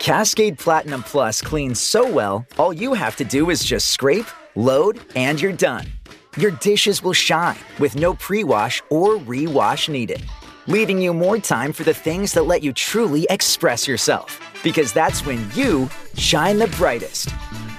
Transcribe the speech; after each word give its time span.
Cascade 0.00 0.58
Platinum 0.58 1.02
Plus 1.02 1.42
cleans 1.42 1.78
so 1.78 2.10
well, 2.10 2.46
all 2.56 2.72
you 2.72 2.94
have 2.94 3.16
to 3.16 3.24
do 3.24 3.50
is 3.50 3.62
just 3.62 3.90
scrape, 3.90 4.24
load, 4.56 4.98
and 5.14 5.38
you're 5.38 5.52
done. 5.52 5.84
Your 6.38 6.52
dishes 6.52 7.02
will 7.02 7.12
shine 7.12 7.58
with 7.78 7.96
no 7.96 8.14
pre 8.14 8.42
wash 8.42 8.82
or 8.88 9.16
re-wash 9.18 9.90
needed, 9.90 10.24
leaving 10.66 11.02
you 11.02 11.12
more 11.12 11.36
time 11.36 11.74
for 11.74 11.84
the 11.84 11.92
things 11.92 12.32
that 12.32 12.46
let 12.46 12.62
you 12.62 12.72
truly 12.72 13.26
express 13.28 13.86
yourself. 13.86 14.40
Because 14.62 14.90
that's 14.94 15.26
when 15.26 15.46
you 15.52 15.90
shine 16.16 16.58
the 16.58 16.68
brightest. 16.78 17.28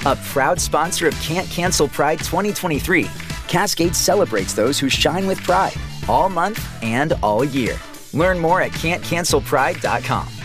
A 0.05 0.15
proud 0.29 0.61
sponsor 0.61 1.07
of 1.07 1.19
Can't 1.21 1.49
Cancel 1.49 1.87
Pride 1.87 2.19
2023, 2.19 3.09
Cascade 3.47 3.95
celebrates 3.95 4.53
those 4.53 4.77
who 4.77 4.89
shine 4.89 5.25
with 5.25 5.41
pride 5.41 5.73
all 6.07 6.29
month 6.29 6.63
and 6.83 7.13
all 7.23 7.43
year. 7.43 7.79
Learn 8.13 8.37
more 8.37 8.61
at 8.61 8.73
can'tcancelpride.com. 8.73 10.40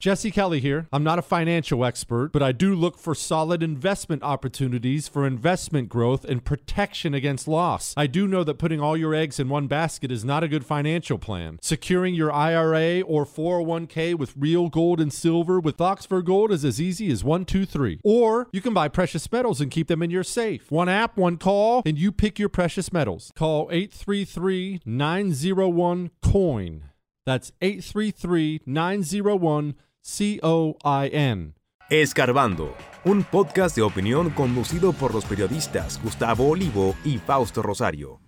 Jesse 0.00 0.30
Kelly 0.30 0.60
here. 0.60 0.88
I'm 0.94 1.04
not 1.04 1.18
a 1.18 1.22
financial 1.22 1.84
expert, 1.84 2.32
but 2.32 2.42
I 2.42 2.52
do 2.52 2.74
look 2.74 2.96
for 2.96 3.14
solid 3.14 3.62
investment 3.62 4.22
opportunities 4.22 5.08
for 5.08 5.26
investment 5.26 5.90
growth 5.90 6.24
and 6.24 6.42
protection 6.42 7.12
against 7.12 7.46
loss. 7.46 7.92
I 7.98 8.06
do 8.06 8.26
know 8.26 8.42
that 8.44 8.54
putting 8.54 8.80
all 8.80 8.96
your 8.96 9.14
eggs 9.14 9.38
in 9.38 9.50
one 9.50 9.66
basket 9.66 10.10
is 10.10 10.24
not 10.24 10.42
a 10.42 10.48
good 10.48 10.64
financial 10.64 11.18
plan. 11.18 11.58
Securing 11.60 12.14
your 12.14 12.32
IRA 12.32 13.02
or 13.02 13.26
401k 13.26 14.14
with 14.14 14.32
real 14.38 14.70
gold 14.70 15.02
and 15.02 15.12
silver 15.12 15.60
with 15.60 15.82
Oxford 15.82 16.24
Gold 16.24 16.50
is 16.50 16.64
as 16.64 16.80
easy 16.80 17.12
as 17.12 17.22
one, 17.22 17.44
two, 17.44 17.66
three. 17.66 18.00
Or 18.02 18.48
you 18.52 18.62
can 18.62 18.72
buy 18.72 18.88
precious 18.88 19.30
metals 19.30 19.60
and 19.60 19.70
keep 19.70 19.88
them 19.88 20.02
in 20.02 20.08
your 20.08 20.24
safe. 20.24 20.70
One 20.70 20.88
app, 20.88 21.18
one 21.18 21.36
call, 21.36 21.82
and 21.84 21.98
you 21.98 22.10
pick 22.10 22.38
your 22.38 22.48
precious 22.48 22.90
metals. 22.90 23.32
Call 23.36 23.68
833 23.70 24.80
901 24.86 26.10
COIN. 26.22 26.84
That's 27.26 27.52
833 27.60 28.62
901 28.64 29.74
C-O-I-N. 30.02 31.52
Escarbando, 31.90 32.74
un 33.04 33.22
podcast 33.22 33.76
de 33.76 33.82
opinión 33.82 34.30
conducido 34.30 34.94
por 34.94 35.12
los 35.12 35.26
periodistas 35.26 36.00
Gustavo 36.02 36.48
Olivo 36.48 36.94
y 37.04 37.18
Fausto 37.18 37.62
Rosario. 37.62 38.18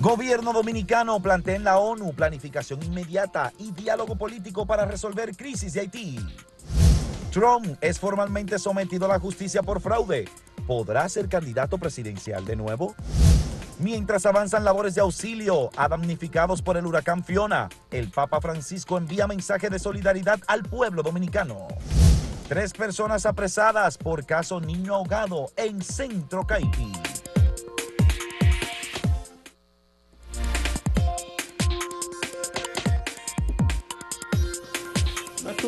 Gobierno 0.00 0.52
dominicano 0.52 1.20
plantea 1.20 1.54
en 1.54 1.62
la 1.64 1.78
ONU 1.78 2.12
planificación 2.12 2.82
inmediata 2.82 3.52
y 3.58 3.70
diálogo 3.70 4.16
político 4.16 4.66
para 4.66 4.84
resolver 4.84 5.36
crisis 5.36 5.74
de 5.74 5.80
Haití. 5.80 6.18
Trump 7.30 7.76
es 7.80 8.00
formalmente 8.00 8.58
sometido 8.58 9.06
a 9.06 9.10
la 9.10 9.20
justicia 9.20 9.62
por 9.62 9.80
fraude. 9.80 10.24
¿Podrá 10.66 11.08
ser 11.08 11.28
candidato 11.28 11.78
presidencial 11.78 12.44
de 12.44 12.56
nuevo? 12.56 12.96
Mientras 13.78 14.24
avanzan 14.24 14.64
labores 14.64 14.94
de 14.94 15.02
auxilio 15.02 15.70
a 15.76 15.86
damnificados 15.88 16.62
por 16.62 16.78
el 16.78 16.86
huracán 16.86 17.22
Fiona, 17.22 17.68
el 17.90 18.10
Papa 18.10 18.40
Francisco 18.40 18.96
envía 18.96 19.26
mensaje 19.26 19.68
de 19.68 19.78
solidaridad 19.78 20.40
al 20.46 20.62
pueblo 20.62 21.02
dominicano. 21.02 21.68
Tres 22.48 22.72
personas 22.72 23.26
apresadas 23.26 23.98
por 23.98 24.24
caso 24.24 24.60
niño 24.60 24.94
ahogado 24.94 25.50
en 25.56 25.82
Centro 25.82 26.46
Caipí. 26.46 26.90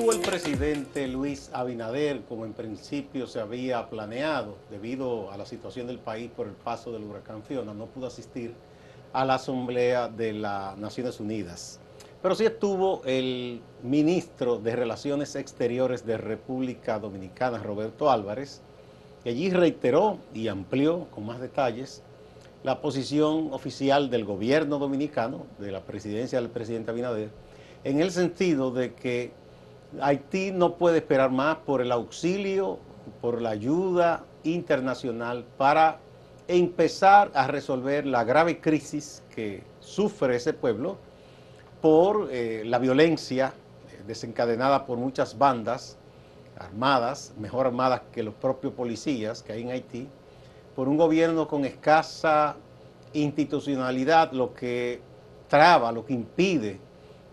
Estuvo 0.09 0.25
el 0.25 0.31
presidente 0.31 1.07
Luis 1.07 1.51
Abinader 1.53 2.23
como 2.23 2.47
en 2.47 2.55
principio 2.55 3.27
se 3.27 3.41
había 3.41 3.91
planeado 3.91 4.57
debido 4.71 5.31
a 5.31 5.37
la 5.37 5.45
situación 5.45 5.87
del 5.87 5.99
país 5.99 6.31
por 6.35 6.47
el 6.47 6.55
paso 6.55 6.91
del 6.93 7.05
huracán 7.05 7.43
Fiona. 7.43 7.75
No 7.75 7.85
pudo 7.85 8.07
asistir 8.07 8.55
a 9.13 9.27
la 9.27 9.35
Asamblea 9.35 10.09
de 10.09 10.33
las 10.33 10.79
Naciones 10.79 11.21
Unidas. 11.21 11.79
Pero 12.23 12.35
sí 12.35 12.47
estuvo 12.47 13.03
el 13.05 13.61
ministro 13.83 14.57
de 14.57 14.77
Relaciones 14.77 15.37
Exteriores 15.37 16.07
de 16.07 16.17
República 16.17 16.99
Dominicana, 16.99 17.59
Roberto 17.59 18.11
Álvarez, 18.11 18.63
que 19.23 19.29
allí 19.29 19.51
reiteró 19.51 20.17
y 20.33 20.49
amplió 20.49 21.07
con 21.11 21.27
más 21.27 21.39
detalles 21.39 22.03
la 22.63 22.81
posición 22.81 23.53
oficial 23.53 24.09
del 24.09 24.25
gobierno 24.25 24.79
dominicano, 24.79 25.45
de 25.59 25.71
la 25.71 25.83
presidencia 25.83 26.41
del 26.41 26.49
presidente 26.49 26.93
Abinader, 26.93 27.29
en 27.85 28.01
el 28.01 28.11
sentido 28.11 28.71
de 28.71 28.95
que 28.95 29.33
Haití 30.01 30.51
no 30.53 30.77
puede 30.77 30.99
esperar 30.99 31.31
más 31.31 31.57
por 31.59 31.81
el 31.81 31.93
auxilio, 31.93 32.79
por 33.21 33.41
la 33.41 33.51
ayuda 33.51 34.25
internacional 34.45 35.45
para 35.57 35.99
empezar 36.47 37.31
a 37.35 37.47
resolver 37.47 38.07
la 38.07 38.25
grave 38.25 38.61
crisis 38.61 39.23
que 39.35 39.63
sufre 39.81 40.37
ese 40.37 40.53
pueblo 40.53 40.99
por 41.81 42.29
eh, 42.31 42.63
la 42.65 42.79
violencia 42.79 43.53
eh, 43.91 44.03
desencadenada 44.07 44.87
por 44.87 44.99
muchas 44.99 45.39
bandas 45.39 45.97
armadas, 46.59 47.33
mejor 47.39 47.67
armadas 47.67 48.03
que 48.13 48.23
los 48.23 48.35
propios 48.35 48.73
policías 48.73 49.43
que 49.43 49.53
hay 49.53 49.63
en 49.63 49.71
Haití, 49.71 50.09
por 50.75 50.89
un 50.89 50.97
gobierno 50.97 51.49
con 51.49 51.65
escasa 51.65 52.57
institucionalidad, 53.13 54.33
lo 54.33 54.55
que 54.55 55.01
traba, 55.49 55.93
lo 55.93 56.05
que 56.05 56.15
impide 56.15 56.81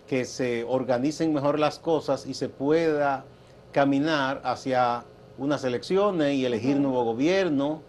que 0.07 0.25
se 0.25 0.63
organicen 0.63 1.33
mejor 1.33 1.59
las 1.59 1.79
cosas 1.79 2.25
y 2.25 2.33
se 2.33 2.49
pueda 2.49 3.25
caminar 3.71 4.41
hacia 4.43 5.03
unas 5.37 5.63
elecciones 5.63 6.35
y 6.35 6.45
elegir 6.45 6.77
nuevo 6.77 7.03
gobierno 7.03 7.81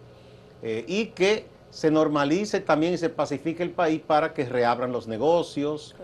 eh, 0.61 0.83
y 0.87 1.07
que 1.07 1.45
se 1.69 1.91
normalice 1.91 2.59
también 2.59 2.93
y 2.93 2.97
se 2.97 3.09
pacifique 3.09 3.61
el 3.61 3.71
país 3.71 4.01
para 4.05 4.33
que 4.33 4.45
reabran 4.45 4.91
los 4.91 5.07
negocios, 5.07 5.95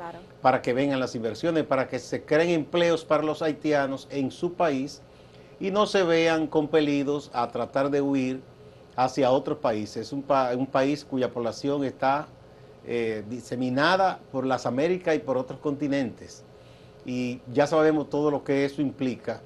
para 0.42 0.62
que 0.62 0.74
vengan 0.74 1.00
las 1.00 1.16
inversiones, 1.16 1.64
para 1.64 1.88
que 1.88 2.00
se 2.00 2.24
creen 2.24 2.50
empleos 2.50 3.06
para 3.06 3.24
los 3.24 3.42
haitianos 3.42 4.08
en 4.12 4.30
su 4.30 4.54
país 4.54 5.02
y 5.60 5.72
no 5.72 5.86
se 5.86 6.04
vean 6.04 6.48
compelidos 6.48 7.32
a 7.34 7.48
tratar 7.48 7.90
de 7.90 8.02
huir 8.02 8.42
hacia 8.96 9.32
otros 9.32 9.58
países. 9.60 10.08
Es 10.08 10.14
un, 10.14 10.26
un 10.58 10.68
país 10.68 11.04
cuya 11.06 11.32
población 11.32 11.84
está 11.84 12.28
eh, 12.86 13.24
diseminada 13.30 14.20
por 14.32 14.46
las 14.46 14.66
Américas 14.66 15.16
y 15.16 15.20
por 15.20 15.38
otros 15.38 15.60
continentes. 15.60 16.44
Y 17.06 17.40
ya 17.54 17.66
sabemos 17.66 18.10
todo 18.10 18.30
lo 18.30 18.44
que 18.44 18.66
eso 18.66 18.82
implica. 18.82 19.42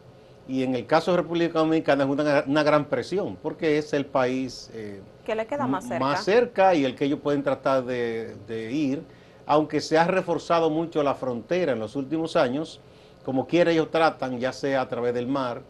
Y 0.47 0.63
en 0.63 0.75
el 0.75 0.85
caso 0.85 1.11
de 1.11 1.17
República 1.17 1.59
Dominicana 1.59 2.05
es 2.05 2.09
una, 2.47 2.63
gran 2.63 2.85
presión, 2.85 3.37
porque 3.41 3.77
es 3.77 3.93
el 3.93 4.05
país 4.05 4.71
eh, 4.73 5.01
que 5.25 5.35
le 5.35 5.45
queda 5.45 5.67
más 5.67 5.83
cerca. 5.83 5.99
más 5.99 6.23
cerca 6.23 6.73
y 6.73 6.85
el 6.85 6.95
que 6.95 7.05
ellos 7.05 7.19
pueden 7.19 7.43
tratar 7.43 7.83
de, 7.83 8.71
ir, 8.71 9.03
aunque 9.45 9.81
se 9.81 9.97
ha 9.97 10.05
reforzado 10.05 10.69
mucho 10.69 11.03
la 11.03 11.15
frontera 11.15 11.73
en 11.73 11.79
los 11.79 11.97
últimos 11.97 12.37
años, 12.37 12.79
como 13.25 13.45
quiera 13.45 13.71
ellos 13.71 13.91
tratan, 13.91 14.39
ya 14.39 14.53
sea 14.53 14.81
a 14.81 14.87
través 14.87 15.13
del 15.13 15.27
mar 15.27 15.61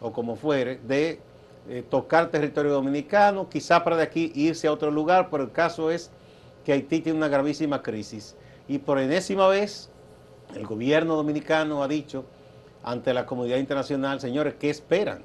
o 0.00 0.12
como 0.12 0.34
fuere, 0.34 0.80
de 0.88 1.20
eh, 1.68 1.84
tocar 1.88 2.30
territorio 2.30 2.72
dominicano, 2.72 3.48
quizá 3.50 3.84
para 3.84 3.96
de 3.96 4.02
aquí 4.04 4.32
irse 4.34 4.66
a 4.66 4.72
otro 4.72 4.90
lugar, 4.90 5.28
pero 5.30 5.44
el 5.44 5.52
caso 5.52 5.90
es 5.90 6.10
que 6.64 6.72
Haití 6.72 7.00
tiene 7.00 7.18
una 7.18 7.28
gravísima 7.28 7.82
crisis. 7.82 8.36
Y 8.68 8.78
por 8.78 8.98
enésima 8.98 9.48
vez, 9.48 9.90
el 10.54 10.66
gobierno 10.66 11.16
dominicano 11.16 11.82
ha 11.82 11.88
dicho 11.88 12.24
ante 12.82 13.14
la 13.14 13.26
comunidad 13.26 13.58
internacional, 13.58 14.20
señores, 14.20 14.54
¿qué 14.58 14.70
esperan? 14.70 15.22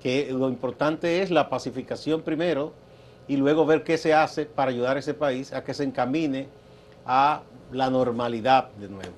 Que 0.00 0.28
lo 0.32 0.48
importante 0.48 1.22
es 1.22 1.30
la 1.30 1.48
pacificación 1.48 2.22
primero 2.22 2.72
y 3.28 3.36
luego 3.36 3.66
ver 3.66 3.82
qué 3.82 3.98
se 3.98 4.14
hace 4.14 4.46
para 4.46 4.70
ayudar 4.70 4.96
a 4.96 5.00
ese 5.00 5.14
país 5.14 5.52
a 5.52 5.64
que 5.64 5.74
se 5.74 5.84
encamine 5.84 6.48
a 7.04 7.42
la 7.72 7.90
normalidad 7.90 8.70
de 8.72 8.88
nuevo. 8.88 9.12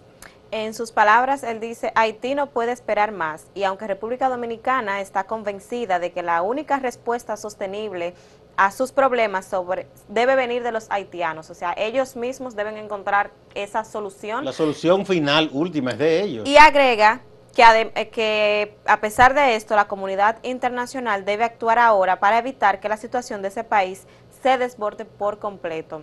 En 0.50 0.72
sus 0.72 0.92
palabras, 0.92 1.42
él 1.42 1.60
dice, 1.60 1.92
Haití 1.94 2.34
no 2.34 2.46
puede 2.46 2.72
esperar 2.72 3.12
más 3.12 3.46
y 3.54 3.64
aunque 3.64 3.86
República 3.86 4.30
Dominicana 4.30 5.02
está 5.02 5.24
convencida 5.24 5.98
de 5.98 6.10
que 6.10 6.22
la 6.22 6.40
única 6.40 6.78
respuesta 6.78 7.36
sostenible 7.36 8.14
a 8.58 8.72
sus 8.72 8.90
problemas 8.90 9.46
sobre, 9.46 9.86
debe 10.08 10.34
venir 10.34 10.64
de 10.64 10.72
los 10.72 10.90
haitianos, 10.90 11.48
o 11.48 11.54
sea, 11.54 11.74
ellos 11.78 12.16
mismos 12.16 12.56
deben 12.56 12.76
encontrar 12.76 13.30
esa 13.54 13.84
solución. 13.84 14.44
La 14.44 14.52
solución 14.52 15.06
final, 15.06 15.48
última, 15.52 15.92
es 15.92 15.98
de 15.98 16.22
ellos. 16.24 16.48
Y 16.48 16.56
agrega 16.56 17.20
que, 17.54 17.92
eh, 17.94 18.08
que 18.08 18.76
a 18.84 18.98
pesar 18.98 19.34
de 19.34 19.54
esto, 19.54 19.76
la 19.76 19.86
comunidad 19.86 20.38
internacional 20.42 21.24
debe 21.24 21.44
actuar 21.44 21.78
ahora 21.78 22.18
para 22.18 22.38
evitar 22.38 22.80
que 22.80 22.88
la 22.88 22.96
situación 22.96 23.42
de 23.42 23.48
ese 23.48 23.62
país 23.62 24.08
se 24.42 24.58
desborde 24.58 25.04
por 25.04 25.38
completo. 25.38 26.02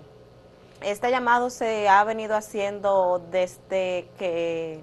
Este 0.81 1.11
llamado 1.11 1.49
se 1.49 1.89
ha 1.89 2.05
venido 2.05 2.37
haciendo 2.37 3.21
desde 3.31 4.07
que 4.17 4.81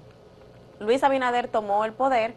Luis 0.79 1.03
Abinader 1.03 1.47
tomó 1.47 1.85
el 1.85 1.93
poder 1.93 2.35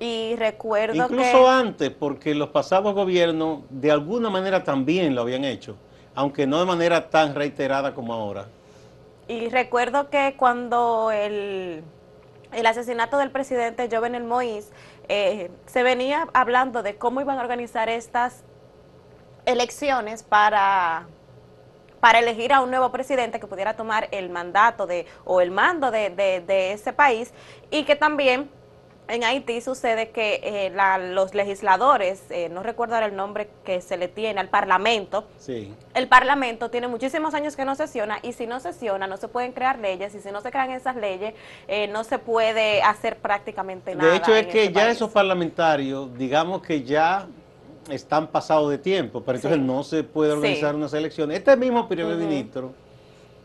y 0.00 0.34
recuerdo 0.36 0.94
Incluso 0.94 1.48
antes, 1.48 1.90
porque 1.90 2.34
los 2.34 2.48
pasados 2.48 2.94
gobiernos 2.94 3.60
de 3.68 3.92
alguna 3.92 4.30
manera 4.30 4.64
también 4.64 5.14
lo 5.14 5.20
habían 5.20 5.44
hecho, 5.44 5.76
aunque 6.14 6.46
no 6.46 6.58
de 6.58 6.64
manera 6.64 7.10
tan 7.10 7.34
reiterada 7.34 7.94
como 7.94 8.14
ahora. 8.14 8.46
Y 9.28 9.50
recuerdo 9.50 10.08
que 10.08 10.34
cuando 10.38 11.10
el, 11.12 11.84
el 12.52 12.66
asesinato 12.66 13.18
del 13.18 13.30
presidente 13.30 13.88
Jovenel 13.92 14.24
Moïse, 14.24 14.70
eh, 15.08 15.50
se 15.66 15.82
venía 15.82 16.28
hablando 16.32 16.82
de 16.82 16.96
cómo 16.96 17.20
iban 17.20 17.38
a 17.38 17.42
organizar 17.42 17.90
estas 17.90 18.42
elecciones 19.44 20.22
para 20.22 21.06
para 22.00 22.20
elegir 22.20 22.54
a 22.54 22.62
un 22.62 22.70
nuevo 22.70 22.90
presidente 22.90 23.38
que 23.38 23.46
pudiera 23.46 23.76
tomar 23.76 24.08
el 24.10 24.30
mandato 24.30 24.86
de 24.86 25.04
o 25.26 25.42
el 25.42 25.50
mando 25.50 25.90
de, 25.90 26.08
de 26.08 26.72
ese 26.72 26.94
país 26.94 27.34
y 27.70 27.84
que 27.84 27.94
también 27.94 28.48
en 29.10 29.24
Haití 29.24 29.60
sucede 29.60 30.10
que 30.10 30.40
eh, 30.42 30.70
la, 30.70 30.98
los 30.98 31.34
legisladores, 31.34 32.22
eh, 32.30 32.48
no 32.48 32.62
recuerdo 32.62 32.96
el 32.98 33.16
nombre 33.16 33.48
que 33.64 33.80
se 33.80 33.96
le 33.96 34.08
tiene 34.08 34.40
al 34.40 34.48
Parlamento, 34.48 35.26
Sí. 35.38 35.74
el 35.94 36.08
Parlamento 36.08 36.70
tiene 36.70 36.88
muchísimos 36.88 37.34
años 37.34 37.56
que 37.56 37.64
no 37.64 37.74
sesiona 37.74 38.18
y 38.22 38.32
si 38.32 38.46
no 38.46 38.60
sesiona 38.60 39.06
no 39.06 39.16
se 39.16 39.28
pueden 39.28 39.52
crear 39.52 39.78
leyes 39.78 40.14
y 40.14 40.20
si 40.20 40.30
no 40.30 40.40
se 40.40 40.50
crean 40.50 40.70
esas 40.70 40.96
leyes 40.96 41.34
eh, 41.68 41.88
no 41.88 42.04
se 42.04 42.18
puede 42.18 42.82
hacer 42.82 43.16
prácticamente 43.16 43.94
nada. 43.94 44.10
De 44.10 44.16
hecho, 44.16 44.34
es 44.34 44.46
que 44.46 44.64
ese 44.64 44.72
ya 44.72 44.82
país. 44.84 44.96
esos 44.96 45.10
parlamentarios, 45.10 46.16
digamos 46.16 46.62
que 46.62 46.82
ya 46.82 47.26
están 47.90 48.28
pasados 48.28 48.70
de 48.70 48.78
tiempo, 48.78 49.22
pero 49.22 49.36
entonces 49.36 49.58
Sí. 49.60 49.66
no 49.66 49.82
se 49.82 50.04
puede 50.04 50.30
Sí. 50.30 50.36
organizar 50.36 50.74
unas 50.74 50.92
elecciones. 50.94 51.38
Este 51.38 51.56
mismo 51.56 51.88
primer 51.88 52.14
ministro 52.16 52.72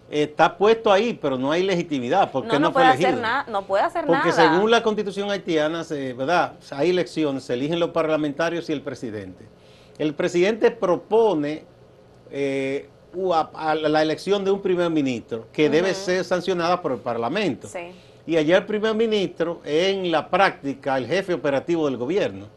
está 0.10 0.58
puesto 0.58 0.92
ahí, 0.92 1.18
pero 1.20 1.38
no 1.38 1.52
hay 1.52 1.64
legitimidad 1.64 2.32
porque 2.32 2.50
no, 2.50 2.54
no, 2.54 2.60
no 2.60 2.72
fue 2.72 2.82
puede 2.82 2.88
elegido. 2.90 3.10
hacer 3.10 3.22
nada, 3.22 3.46
no 3.50 3.62
puede 3.66 3.84
hacer 3.84 4.06
Porque 4.06 4.30
nada. 4.30 4.54
según 4.54 4.70
la 4.72 4.84
constitución 4.84 5.32
haitiana, 5.32 5.84
se- 5.84 6.14
¿verdad? 6.14 6.54
Hay 6.72 6.92
elecciones, 6.92 7.44
se 7.44 7.54
eligen 7.56 7.80
los 7.80 7.90
parlamentarios 7.90 8.70
y 8.70 8.74
el 8.74 8.82
presidente. 8.82 9.46
El 9.98 10.14
presidente 10.14 10.72
propone 10.72 11.64
eh, 12.32 12.90
u- 13.14 13.34
a- 13.34 13.50
a 13.54 13.76
la 13.76 14.02
elección 14.02 14.44
de 14.44 14.52
un 14.52 14.62
primer 14.62 14.90
ministro 14.90 15.48
que 15.54 15.70
debe 15.70 15.94
ser 15.94 16.24
sancionada 16.26 16.82
por 16.82 16.92
el 16.92 16.98
parlamento. 17.00 17.68
Sí. 17.68 17.92
Y 18.28 18.36
allá 18.38 18.58
el 18.58 18.66
primer 18.66 18.94
ministro, 18.96 19.62
en 19.64 20.12
la 20.12 20.28
práctica, 20.30 20.98
el 20.98 21.06
jefe 21.08 21.34
operativo 21.34 21.86
del 21.86 21.98
gobierno. 21.98 22.48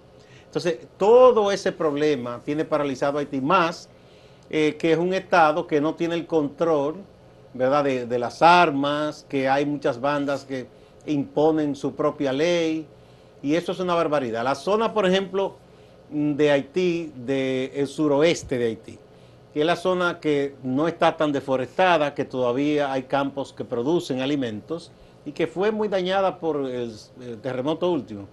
Entonces, 0.46 0.78
todo 0.96 1.52
ese 1.52 1.72
problema 1.72 2.40
tiene 2.44 2.64
paralizado 2.64 3.18
a 3.18 3.20
Haití, 3.20 3.40
más 3.40 3.88
eh, 4.50 4.76
que 4.78 4.92
es 4.92 4.98
un 4.98 5.12
Estado 5.12 5.66
que 5.66 5.78
no 5.80 5.94
tiene 5.94 6.14
el 6.14 6.26
control, 6.26 6.96
¿verdad?, 7.54 7.84
de, 7.84 8.06
de 8.06 8.18
las 8.18 8.42
armas, 8.42 9.26
que 9.28 9.48
hay 9.48 9.66
muchas 9.66 10.00
bandas 10.00 10.44
que 10.44 10.66
imponen 11.06 11.74
su 11.74 11.94
propia 11.94 12.32
ley, 12.32 12.86
y 13.42 13.54
eso 13.54 13.72
es 13.72 13.80
una 13.80 13.94
barbaridad. 13.94 14.44
La 14.44 14.54
zona, 14.54 14.92
por 14.92 15.06
ejemplo, 15.06 15.56
de 16.10 16.50
Haití, 16.50 17.12
del 17.14 17.86
suroeste 17.86 18.58
de 18.58 18.66
Haití, 18.66 18.98
que 19.52 19.60
es 19.60 19.66
la 19.66 19.76
zona 19.76 20.20
que 20.20 20.54
no 20.62 20.88
está 20.88 21.16
tan 21.16 21.32
deforestada, 21.32 22.14
que 22.14 22.24
todavía 22.24 22.92
hay 22.92 23.04
campos 23.04 23.52
que 23.52 23.64
producen 23.64 24.20
alimentos 24.20 24.90
y 25.24 25.32
que 25.32 25.46
fue 25.46 25.70
muy 25.70 25.88
dañada 25.88 26.38
por 26.38 26.66
el, 26.66 26.92
terremoto 27.42 27.90
último. 27.90 28.26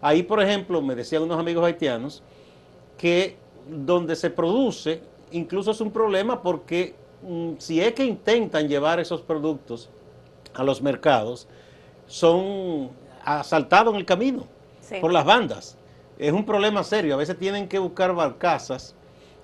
Ahí, 0.00 0.22
por 0.22 0.42
ejemplo, 0.42 0.80
me 0.82 0.94
decían 0.94 1.22
unos 1.22 1.38
amigos 1.38 1.64
haitianos 1.64 2.22
que 2.96 3.36
donde 3.68 4.16
se 4.16 4.30
produce, 4.30 5.02
incluso 5.30 5.70
es 5.70 5.80
un 5.80 5.90
problema 5.90 6.42
porque 6.42 6.94
si 7.58 7.80
es 7.80 7.92
que 7.92 8.04
intentan 8.04 8.68
llevar 8.68 9.00
esos 9.00 9.20
productos 9.20 9.90
a 10.54 10.64
los 10.64 10.82
mercados, 10.82 11.46
son 12.06 12.90
asaltados 13.24 13.92
en 13.94 14.00
el 14.00 14.06
camino 14.06 14.46
Sí. 14.80 14.96
por 15.00 15.12
las 15.12 15.24
bandas. 15.24 15.76
Es 16.18 16.32
un 16.32 16.44
problema 16.44 16.82
serio. 16.82 17.14
A 17.14 17.16
veces 17.18 17.38
tienen 17.38 17.68
que 17.68 17.78
buscar 17.78 18.12
barcazas 18.14 18.94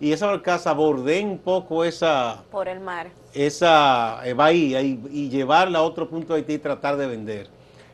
y 0.00 0.12
esa 0.12 0.26
barcaza 0.26 0.72
bordeen 0.72 1.28
un 1.30 1.38
poco 1.38 1.84
esa, 1.84 2.42
Por 2.50 2.68
el 2.68 2.80
mar. 2.80 3.08
esa 3.32 4.20
eh, 4.26 4.34
bahía 4.34 4.82
y, 4.82 5.00
y 5.10 5.28
llevarla 5.30 5.78
a 5.78 5.82
otro 5.82 6.08
punto 6.08 6.32
de 6.34 6.40
Haití 6.40 6.54
y 6.54 6.58
tratar 6.58 6.96
de 6.96 7.06
vender. 7.06 7.48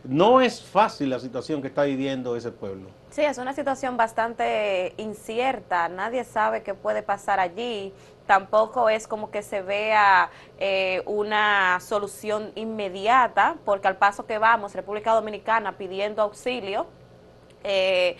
No 0.04 0.40
es 0.40 0.60
fácil 0.60 1.10
la 1.10 1.20
situación 1.20 1.60
que 1.62 1.68
está 1.68 1.84
viviendo 1.84 2.34
ese 2.34 2.50
pueblo. 2.50 2.88
Sí, 3.10 3.20
es 3.20 3.38
una 3.38 3.52
situación 3.52 3.96
bastante 3.96 4.94
incierta, 4.96 5.88
nadie 5.88 6.24
sabe 6.24 6.62
qué 6.64 6.74
puede 6.74 7.02
pasar 7.04 7.38
allí, 7.38 7.92
tampoco 8.26 8.88
es 8.88 9.06
como 9.06 9.30
que 9.30 9.42
se 9.42 9.62
vea 9.62 10.30
eh, 10.58 11.02
una 11.06 11.80
solución 11.80 12.52
inmediata, 12.54 13.56
porque 13.64 13.88
al 13.88 13.96
paso 13.96 14.26
que 14.26 14.38
vamos, 14.38 14.74
República 14.74 15.12
Dominicana 15.12 15.76
pidiendo 15.76 16.22
auxilio, 16.22 16.86
eh, 17.64 18.16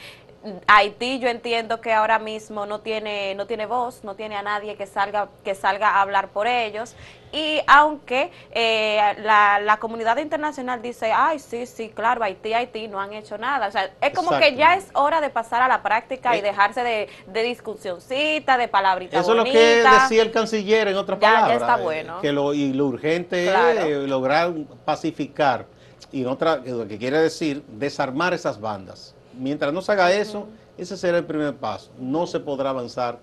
Haití 0.67 1.21
yo 1.21 1.29
entiendo 1.29 1.81
que 1.81 1.93
ahora 1.93 2.19
mismo 2.19 2.67
no 2.67 2.81
tiene 2.81 3.35
no 3.37 3.47
tiene 3.47 3.67
voz, 3.67 4.03
no 4.03 4.17
tiene 4.17 4.35
a 4.37 4.43
nadie 4.43 4.75
que 4.77 4.87
salga 4.87 5.29
que 5.44 5.55
salga 5.55 5.91
a 5.91 6.00
hablar 6.03 6.29
por 6.31 6.47
ellos 6.49 6.97
y 7.33 7.61
aunque 7.67 8.31
eh, 8.50 9.00
la, 9.19 9.61
la 9.61 9.77
comunidad 9.79 10.17
internacional 10.19 10.83
dice, 10.83 11.12
ay 11.12 11.39
sí 11.39 11.65
sí 11.67 11.91
claro 11.94 12.25
Haití 12.25 12.53
Haití 12.55 12.89
no 12.89 13.00
han 13.00 13.12
hecho 13.12 13.39
nada, 13.39 13.69
o 13.69 13.71
sea 13.71 13.91
es 14.00 14.12
como 14.15 14.37
que 14.37 14.56
ya 14.56 14.75
es 14.75 14.89
hora 14.94 15.21
de 15.21 15.31
pasar 15.31 15.62
a 15.62 15.69
la 15.69 15.83
práctica 15.83 16.35
y 16.35 16.41
Eh, 16.41 16.43
dejarse 16.43 16.83
de, 16.83 17.09
de 17.27 17.43
discusioncita, 17.44 18.59
de 18.59 18.67
palabritas 18.67 19.21
Eso 19.21 19.31
es 19.33 19.37
lo 19.39 19.44
que 19.44 19.85
decía 19.85 20.23
el 20.23 20.33
canciller 20.33 20.89
en 20.89 20.97
otras 20.97 21.21
Ya- 21.21 21.29
ya 21.29 21.35
palabras. 21.43 21.61
está 21.62 21.79
eh, 21.79 21.83
bueno. 21.85 22.21
Que 22.21 22.33
lo, 22.33 22.53
y 22.53 22.73
lo 22.73 22.87
urgente 22.87 23.44
Claro. 23.44 23.81
es 23.81 23.87
eh, 23.87 24.09
lograr 24.09 24.53
pacificar 24.85 25.67
y 26.11 26.23
en 26.23 26.29
otra, 26.29 26.56
lo 26.56 26.87
que 26.89 26.99
quiere 26.99 27.19
decir 27.19 27.62
desarmar 27.69 28.35
esas 28.35 28.61
bandas. 28.61 29.15
Mientras 29.38 29.73
no 29.73 29.82
se 29.82 29.93
haga 29.93 30.12
eso, 30.12 30.49
ese 30.76 30.96
será 30.96 31.19
el 31.19 31.25
primer 31.25 31.55
paso. 31.55 31.90
No 31.99 32.26
se 32.26 32.40
podrá 32.40 32.70
avanzar 32.70 33.19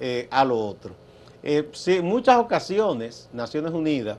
eh, 0.00 0.28
a 0.30 0.44
lo 0.44 0.58
otro. 0.58 0.94
Eh, 1.42 1.68
sí, 1.72 1.96
en 1.96 2.06
muchas 2.06 2.36
ocasiones, 2.38 3.28
Naciones 3.32 3.72
Unidas, 3.72 4.18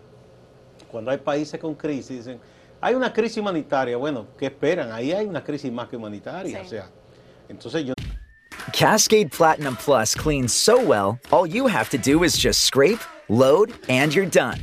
cuando 0.91 1.11
hay 1.11 1.17
países 1.17 1.59
con 1.59 1.73
crisis, 1.73 2.25
dicen, 2.25 2.39
hay 2.79 2.93
una 2.93 3.11
crisis 3.11 3.37
humanitaria. 3.37 3.97
Bueno, 3.97 4.27
¿qué 4.37 4.45
esperan? 4.45 4.91
Ahí 4.91 5.11
hay 5.11 5.25
una 5.25 5.43
crisis 5.43 5.71
más 5.71 5.89
que 5.89 5.97
humanitaria. 5.97 6.59
Sí. 6.59 6.65
O 6.65 6.69
sea, 6.69 6.89
entonces 7.49 7.85
yo 7.85 7.93
Cascade 8.73 9.31
Platinum 9.31 9.75
Plus 9.77 10.13
cleans 10.13 10.51
so 10.51 10.77
well, 10.77 11.17
all 11.31 11.47
you 11.47 11.67
have 11.67 11.89
to 11.89 11.97
do 11.97 12.23
is 12.23 12.37
just 12.37 12.63
scrape, 12.63 12.99
load, 13.29 13.73
and 13.87 14.13
you're 14.13 14.25
done. 14.25 14.59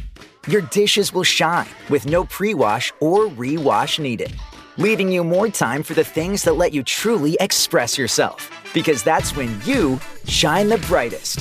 Your 0.48 0.62
dishes 0.70 1.14
will 1.14 1.24
shine 1.24 1.68
with 1.88 2.04
no 2.04 2.24
pre 2.24 2.52
wash 2.52 2.92
or 3.00 3.28
rewash 3.28 3.98
needed, 3.98 4.32
leaving 4.76 5.10
you 5.10 5.24
more 5.24 5.48
time 5.48 5.82
for 5.82 5.94
the 5.94 6.04
things 6.04 6.42
that 6.42 6.56
let 6.56 6.72
you 6.72 6.82
truly 6.82 7.36
express 7.40 7.96
yourself. 7.98 8.50
Because 8.74 9.02
that's 9.02 9.36
when 9.36 9.60
you 9.64 10.00
shine 10.26 10.68
the 10.68 10.78
brightest. 10.88 11.40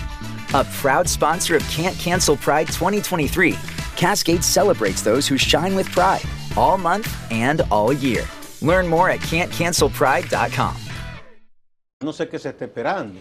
A 0.53 0.63
proud 0.65 1.07
sponsor 1.07 1.55
of 1.55 1.63
Can't 1.69 1.97
Cancel 1.97 2.35
Pride 2.37 2.67
2023, 2.67 3.57
Cascade 3.95 4.43
celebrates 4.43 5.01
those 5.01 5.27
who 5.27 5.37
shine 5.37 5.75
with 5.75 5.89
pride 5.91 6.23
all 6.57 6.77
month 6.77 7.07
and 7.31 7.61
all 7.71 7.93
year. 7.93 8.25
Learn 8.61 8.87
more 8.87 9.09
at 9.09 9.19
can'tcancelpride.com. 9.21 10.75
no 12.01 12.11
sé 12.11 12.27
qué 12.27 12.39
se 12.39 12.49
está 12.49 12.65
esperando. 12.65 13.19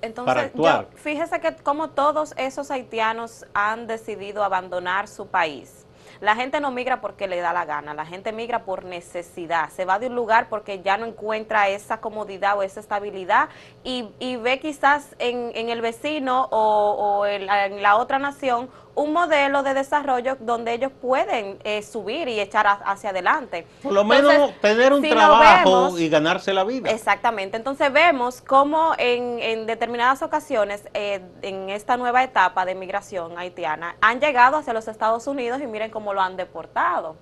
para 0.00 0.08
Entonces, 0.08 0.44
actuar. 0.44 0.88
yo, 0.90 0.98
fíjese 0.98 1.40
que 1.40 1.56
como 1.56 1.90
todos 1.90 2.34
esos 2.36 2.70
haitianos 2.70 3.46
han 3.54 3.86
decidido 3.86 4.44
abandonar 4.44 5.08
su 5.08 5.26
país. 5.26 5.86
La 6.20 6.34
gente 6.34 6.60
no 6.60 6.70
migra 6.70 7.00
porque 7.00 7.28
le 7.28 7.40
da 7.40 7.52
la 7.52 7.64
gana, 7.64 7.94
la 7.94 8.04
gente 8.04 8.32
migra 8.32 8.64
por 8.64 8.84
necesidad. 8.84 9.70
Se 9.70 9.84
va 9.84 9.98
de 9.98 10.08
un 10.08 10.14
lugar 10.14 10.48
porque 10.48 10.80
ya 10.82 10.96
no 10.96 11.06
encuentra 11.06 11.68
esa 11.68 12.00
comodidad 12.00 12.58
o 12.58 12.62
esa 12.62 12.80
estabilidad 12.80 13.48
y, 13.84 14.08
y 14.18 14.36
ve 14.36 14.58
quizás 14.58 15.14
en, 15.18 15.52
en 15.54 15.68
el 15.68 15.80
vecino 15.80 16.48
o, 16.50 17.24
en 17.26 17.46
la 17.82 17.96
otra 17.96 18.18
nación 18.18 18.68
un 18.98 19.12
modelo 19.12 19.62
de 19.62 19.74
desarrollo 19.74 20.36
donde 20.40 20.72
ellos 20.74 20.90
pueden 21.00 21.58
eh, 21.64 21.82
subir 21.82 22.28
y 22.28 22.40
echar 22.40 22.66
a- 22.66 22.72
hacia 22.84 23.10
adelante. 23.10 23.66
Por 23.82 23.92
lo 23.92 24.04
menos 24.04 24.32
Entonces, 24.32 24.60
tener 24.60 24.92
un 24.92 25.02
si 25.02 25.10
trabajo 25.10 25.70
vemos- 25.86 26.00
y 26.00 26.08
ganarse 26.08 26.52
la 26.52 26.64
vida. 26.64 26.90
Exactamente. 26.90 27.56
Entonces 27.56 27.92
vemos 27.92 28.40
cómo 28.40 28.92
en, 28.98 29.38
en 29.40 29.66
determinadas 29.66 30.22
ocasiones, 30.22 30.82
eh, 30.94 31.20
en 31.42 31.70
esta 31.70 31.96
nueva 31.96 32.24
etapa 32.24 32.64
de 32.64 32.74
migración 32.74 33.38
haitiana, 33.38 33.96
han 34.00 34.20
llegado 34.20 34.56
hacia 34.56 34.72
los 34.72 34.88
Estados 34.88 35.26
Unidos 35.26 35.60
y 35.62 35.66
miren 35.66 35.90
cómo 35.90 36.12
lo 36.12 36.20
han 36.20 36.36
deportado. 36.36 37.16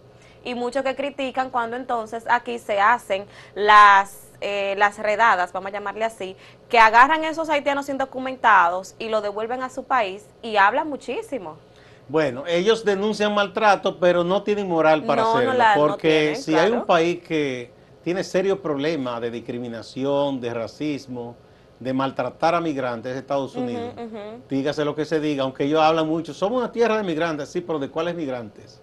Y 0.45 0.55
muchos 0.55 0.85
que 0.85 0.95
critican 0.95 1.51
cuando 1.51 1.77
entonces 1.77 2.25
aquí 2.31 2.59
se 2.61 2.81
hacen 2.81 3.27
las 3.55 4.26
eh, 4.41 4.75
las 4.79 4.99
redadas, 4.99 5.53
vamos 5.53 5.69
a 5.69 5.73
llamarle 5.73 6.05
así, 6.05 6.37
que 6.69 6.79
agarran 6.79 7.25
a 7.25 7.29
esos 7.29 7.49
haitianos 7.49 7.89
indocumentados 7.89 8.95
y 8.99 9.09
lo 9.09 9.21
devuelven 9.21 9.63
a 9.63 9.71
su 9.71 9.85
país 9.85 10.27
y 10.43 10.57
hablan 10.57 10.89
muchísimo. 10.89 11.57
Bueno, 12.09 12.45
ellos 12.47 12.85
denuncian 12.85 13.35
maltrato, 13.35 13.99
pero 13.99 14.23
no 14.23 14.43
tienen 14.43 14.69
moral 14.69 15.05
para 15.05 15.23
No, 15.23 15.33
no 15.33 15.39
hacerlo. 15.39 15.55
no 15.55 15.89
porque 15.89 16.09
tienen, 16.09 16.43
si 16.43 16.55
hay 16.55 16.71
un 16.71 16.87
país 16.87 17.23
que 17.23 17.73
tiene 18.05 18.23
serios 18.23 18.61
problemas 18.61 19.21
de 19.21 19.31
discriminación, 19.31 20.41
de 20.41 20.55
racismo, 20.55 21.35
de 21.81 21.93
maltratar 21.93 22.55
a 22.55 22.61
migrantes, 22.61 23.13
es 23.13 23.19
Estados 23.19 23.55
Unidos. 23.57 23.93
ujú. 23.97 24.43
Dígase 24.49 24.85
lo 24.85 24.95
que 24.95 25.05
se 25.05 25.19
diga, 25.19 25.43
aunque 25.43 25.65
ellos 25.65 25.81
hablan 25.81 26.07
mucho, 26.07 26.33
somos 26.33 26.59
una 26.59 26.71
tierra 26.71 26.97
de 26.97 27.03
migrantes, 27.03 27.49
sí, 27.49 27.61
pero 27.61 27.79
¿de 27.81 27.91
cuáles 27.91 28.15
migrantes? 28.15 28.81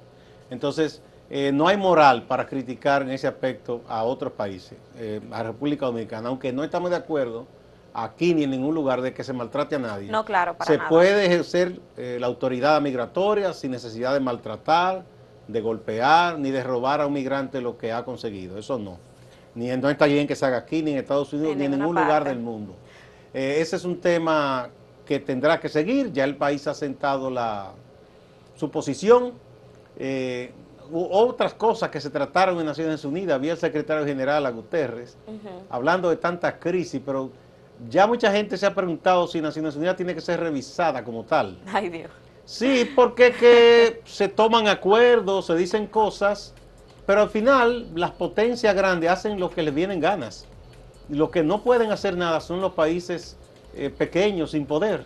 Entonces, 0.50 1.02
eh, 1.36 1.52
no 1.52 1.68
hay 1.68 1.78
moral 1.78 2.24
para 2.28 2.46
criticar 2.46 3.02
en 3.02 3.10
ese 3.10 3.26
aspecto 3.26 3.82
a 3.88 4.04
otros 4.04 4.34
países, 4.34 4.78
eh, 5.00 5.20
a 5.32 5.42
República 5.42 5.88
Dominicana, 5.88 6.30
aunque 6.30 6.54
no 6.54 6.64
estamos 6.64 6.92
de 6.92 6.96
acuerdo 6.98 7.48
aquí 7.92 8.36
ni 8.36 8.44
en 8.44 8.52
ningún 8.52 8.76
lugar 8.76 9.02
de 9.02 9.16
que 9.16 9.24
se 9.24 9.34
maltrate 9.34 9.76
a 9.78 9.80
nadie. 9.80 10.12
No, 10.12 10.24
claro, 10.26 10.54
para 10.56 10.70
se 10.70 10.78
nada. 10.78 10.90
puede 10.90 11.26
ejercer 11.26 11.80
eh, 11.98 12.18
la 12.20 12.28
autoridad 12.28 12.80
migratoria 12.82 13.52
sin 13.54 13.72
necesidad 13.72 14.14
de 14.14 14.20
maltratar, 14.20 15.06
de 15.48 15.60
golpear, 15.60 16.38
ni 16.38 16.52
de 16.52 16.64
robar 16.64 17.02
a 17.02 17.08
un 17.08 17.14
migrante 17.14 17.62
lo 17.62 17.80
que 17.80 17.92
ha 17.92 18.06
conseguido. 18.06 18.60
Eso 18.60 18.78
no. 18.78 19.00
Ni 19.56 19.72
en- 19.72 19.82
no 19.82 19.90
está 19.90 20.06
bien 20.06 20.28
que 20.28 20.36
se 20.36 20.46
haga 20.46 20.58
aquí, 20.58 20.84
ni 20.84 20.92
en 20.92 20.98
Estados 21.00 21.34
Unidos, 21.34 21.54
En 21.54 21.58
ni 21.60 21.66
en 21.66 21.72
ningún 21.72 21.96
lugar 21.96 22.24
del 22.26 22.38
mundo. 22.40 22.76
Ese 23.34 23.76
es 23.76 23.86
un 23.86 24.00
tema 24.00 24.70
que 25.04 25.20
tendrá 25.20 25.60
que 25.60 25.68
seguir. 25.68 26.12
Ya 26.14 26.26
el 26.26 26.36
país 26.36 26.68
ha 26.68 26.76
sentado 26.76 27.32
la, 27.32 27.72
su 28.56 28.70
posición. 28.70 29.34
Eh, 29.98 30.52
otras 30.94 31.54
cosas 31.54 31.90
que 31.90 32.00
se 32.00 32.10
trataron 32.10 32.60
en 32.60 32.66
Naciones 32.66 33.04
Unidas. 33.04 33.36
Había 33.36 33.54
el 33.54 33.58
secretario 33.58 34.06
general 34.06 34.46
a 34.46 34.52
Guterres 34.52 35.18
hablando 35.70 36.10
de 36.10 36.18
tantas 36.18 36.56
crisis, 36.60 37.02
pero 37.04 37.32
ya 37.90 38.08
mucha 38.08 38.32
gente 38.32 38.58
se 38.58 38.66
ha 38.66 38.74
preguntado 38.74 39.28
si 39.28 39.42
Naciones 39.42 39.76
Unidas 39.76 39.96
tiene 39.96 40.14
que 40.14 40.22
ser 40.22 40.40
revisada 40.40 41.04
como 41.04 41.24
tal. 41.24 41.60
Ay, 41.72 41.90
Dios. 41.90 42.12
Sí, 42.46 42.90
porque 42.96 43.32
que 43.32 44.02
se 44.06 44.28
toman 44.28 44.68
acuerdos, 44.68 45.48
se 45.48 45.56
dicen 45.56 45.88
cosas, 45.88 46.54
pero 47.06 47.22
al 47.22 47.30
final 47.30 47.88
las 47.96 48.12
potencias 48.12 48.76
grandes 48.76 49.10
hacen 49.10 49.40
lo 49.40 49.50
que 49.50 49.64
les 49.64 49.74
vienen 49.74 50.00
ganas. 50.00 50.46
Y 51.10 51.16
los 51.16 51.30
que 51.32 51.44
no 51.44 51.64
pueden 51.64 51.92
hacer 51.92 52.16
nada 52.16 52.40
son 52.40 52.62
los 52.62 52.74
países 52.74 53.38
eh, 53.76 53.90
pequeños, 53.90 54.52
sin 54.52 54.66
poder. 54.66 55.06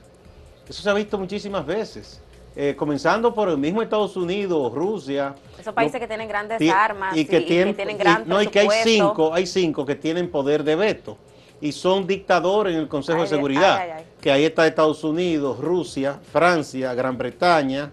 Eso 0.67 0.83
se 0.83 0.89
ha 0.89 0.93
visto 0.93 1.17
muchísimas 1.17 1.65
veces. 1.65 2.21
Eh, 2.59 2.75
comenzando 2.75 3.35
por 3.35 3.49
el 3.49 3.57
mismo 3.59 3.83
Estados 3.83 4.17
Unidos, 4.17 4.73
Rusia. 4.73 5.35
Esos 5.59 5.75
países 5.75 5.99
que 5.99 6.07
tienen 6.07 6.27
grandes 6.27 6.59
armas 6.71 7.15
y 7.15 7.23
que, 7.23 7.41
tienen, 7.41 7.77
No, 8.25 8.41
y 8.41 8.47
que 8.47 8.61
hay 8.61 8.69
cinco, 8.83 9.31
hay 9.31 9.45
cinco 9.45 9.85
que 9.85 9.93
tienen 9.93 10.31
poder 10.31 10.63
de 10.63 10.75
veto 10.75 11.19
y 11.61 11.71
son 11.71 12.07
dictadores 12.07 12.73
en 12.73 12.79
el 12.79 12.87
Consejo 12.87 13.21
de 13.21 13.27
Seguridad, 13.27 13.99
que 14.19 14.31
ahí 14.31 14.43
está 14.43 14.65
Estados 14.65 15.03
Unidos, 15.03 15.59
Rusia, 15.59 16.19
Francia, 16.31 16.95
Gran 16.95 17.15
Bretaña 17.15 17.91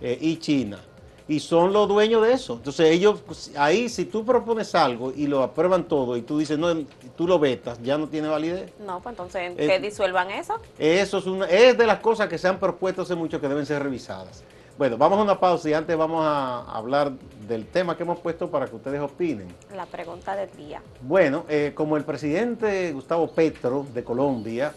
eh, 0.00 0.18
y 0.20 0.38
China. 0.38 0.80
Y 1.26 1.40
son 1.40 1.72
los 1.72 1.88
dueños 1.88 2.22
de 2.22 2.32
eso. 2.32 2.54
Entonces 2.54 2.90
ellos, 2.90 3.22
pues, 3.26 3.52
ahí 3.56 3.88
si 3.88 4.04
tú 4.04 4.24
propones 4.24 4.74
algo 4.74 5.12
y 5.14 5.26
lo 5.26 5.42
aprueban 5.42 5.84
todo 5.84 6.16
y 6.16 6.22
tú 6.22 6.38
dices, 6.38 6.58
no, 6.58 6.74
tú 7.16 7.26
lo 7.26 7.38
vetas, 7.38 7.82
ya 7.82 7.96
no 7.96 8.08
tiene 8.08 8.28
validez. 8.28 8.72
No, 8.78 9.00
pues 9.00 9.14
entonces, 9.14 9.54
¿que 9.56 9.80
disuelvan 9.80 10.30
eso? 10.30 10.60
Eso 10.78 11.18
es, 11.18 11.26
una, 11.26 11.46
es 11.46 11.78
de 11.78 11.86
las 11.86 12.00
cosas 12.00 12.28
que 12.28 12.36
se 12.36 12.48
han 12.48 12.58
propuesto 12.58 13.02
hace 13.02 13.14
mucho 13.14 13.40
que 13.40 13.48
deben 13.48 13.64
ser 13.64 13.82
revisadas. 13.82 14.44
Bueno, 14.76 14.98
vamos 14.98 15.20
a 15.20 15.22
una 15.22 15.38
pausa 15.38 15.70
y 15.70 15.72
antes 15.72 15.96
vamos 15.96 16.24
a 16.26 16.62
hablar 16.62 17.12
del 17.46 17.64
tema 17.66 17.96
que 17.96 18.02
hemos 18.02 18.18
puesto 18.18 18.50
para 18.50 18.66
que 18.66 18.74
ustedes 18.74 19.00
opinen. 19.00 19.46
La 19.74 19.86
pregunta 19.86 20.34
del 20.34 20.50
día. 20.56 20.82
Bueno, 21.00 21.44
eh, 21.48 21.70
como 21.76 21.96
el 21.96 22.04
presidente 22.04 22.92
Gustavo 22.92 23.28
Petro 23.28 23.86
de 23.94 24.02
Colombia 24.02 24.74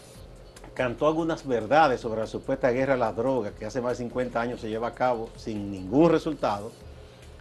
cantó 0.78 1.06
algunas 1.08 1.44
verdades 1.44 2.00
sobre 2.00 2.20
la 2.20 2.28
supuesta 2.28 2.70
guerra 2.70 2.94
a 2.94 2.96
las 2.96 3.16
drogas 3.16 3.52
que 3.58 3.66
hace 3.66 3.80
más 3.80 3.98
de 3.98 4.04
50 4.04 4.40
años 4.40 4.60
se 4.60 4.68
lleva 4.68 4.86
a 4.86 4.94
cabo 4.94 5.28
sin 5.36 5.72
ningún 5.72 6.08
resultado, 6.08 6.70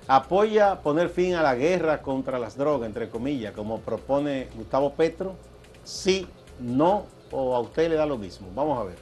apoya 0.07 0.81
poner 0.81 1.09
fin 1.09 1.35
a 1.35 1.43
la 1.43 1.53
guerra 1.53 2.01
contra 2.01 2.39
las 2.39 2.57
drogas, 2.57 2.87
entre 2.87 3.09
comillas, 3.09 3.53
como 3.53 3.81
propone 3.81 4.47
Gustavo 4.55 4.93
Petro, 4.93 5.35
sí, 5.83 6.27
no 6.59 7.05
o 7.29 7.55
a 7.55 7.59
usted 7.59 7.89
le 7.89 7.95
da 7.95 8.07
lo 8.07 8.17
mismo. 8.17 8.47
Vamos 8.55 8.79
a 8.79 8.85
ver. 8.85 8.95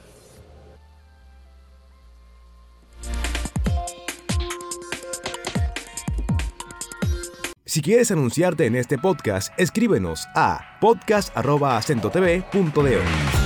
Si 7.64 7.82
quieres 7.82 8.12
anunciarte 8.12 8.66
en 8.66 8.76
este 8.76 8.98
podcast, 8.98 9.58
escríbenos 9.58 10.28
a 10.36 10.60
podcast.acentotv.de. 10.82 13.45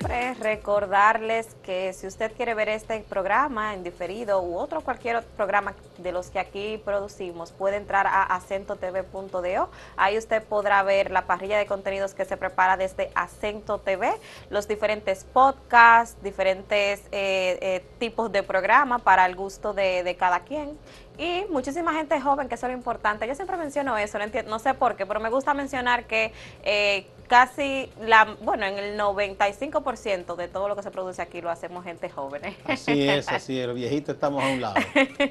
siempre, 0.00 0.34
recordarles 0.34 1.54
que 1.62 1.92
si 1.92 2.06
usted 2.06 2.32
quiere 2.32 2.54
ver 2.54 2.68
este 2.68 3.00
programa 3.00 3.74
en 3.74 3.82
diferido 3.82 4.42
u 4.42 4.56
otro 4.56 4.80
cualquier 4.80 5.22
programa 5.36 5.74
de 5.98 6.12
los 6.12 6.30
que 6.30 6.38
aquí 6.38 6.80
producimos, 6.84 7.52
puede 7.52 7.76
entrar 7.76 8.06
a 8.06 8.22
acentotv.do. 8.22 9.70
Ahí 9.96 10.18
usted 10.18 10.42
podrá 10.42 10.82
ver 10.82 11.10
la 11.10 11.26
parrilla 11.26 11.58
de 11.58 11.66
contenidos 11.66 12.14
que 12.14 12.24
se 12.24 12.36
prepara 12.36 12.76
desde 12.76 13.10
Acento 13.14 13.78
TV, 13.78 14.12
los 14.48 14.66
diferentes 14.68 15.24
podcasts, 15.24 16.22
diferentes 16.22 17.00
eh, 17.12 17.58
eh, 17.60 17.84
tipos 17.98 18.32
de 18.32 18.42
programa 18.42 18.98
para 18.98 19.26
el 19.26 19.36
gusto 19.36 19.72
de, 19.74 20.16
cada 20.18 20.40
quien 20.40 20.76
y 21.18 21.44
muchísima 21.50 21.92
gente 21.92 22.20
joven, 22.20 22.48
que 22.48 22.54
es 22.54 22.62
lo 22.62 22.72
importante. 22.72 23.26
Yo 23.26 23.34
siempre 23.34 23.56
menciono 23.56 23.96
eso, 23.98 24.18
no 24.46 24.58
sé 24.58 24.74
por 24.74 24.96
qué, 24.96 25.06
pero 25.06 25.20
me 25.20 25.28
gusta 25.28 25.54
mencionar 25.54 26.06
que 26.06 26.32
eh, 26.62 27.06
casi, 27.30 27.88
la 28.00 28.36
bueno, 28.42 28.66
en 28.66 28.76
el 28.76 28.98
95% 28.98 30.34
de 30.34 30.48
todo 30.48 30.66
lo 30.66 30.74
que 30.74 30.82
se 30.82 30.90
produce 30.90 31.22
aquí 31.22 31.40
lo 31.40 31.48
hacemos 31.48 31.84
gente 31.84 32.10
joven. 32.10 32.42
Así 32.64 33.08
es, 33.08 33.28
así 33.28 33.60
es, 33.60 33.68
los 33.68 33.76
viejitos 33.76 34.16
estamos 34.16 34.42
a 34.42 34.48
un 34.48 34.60
lado. 34.60 34.74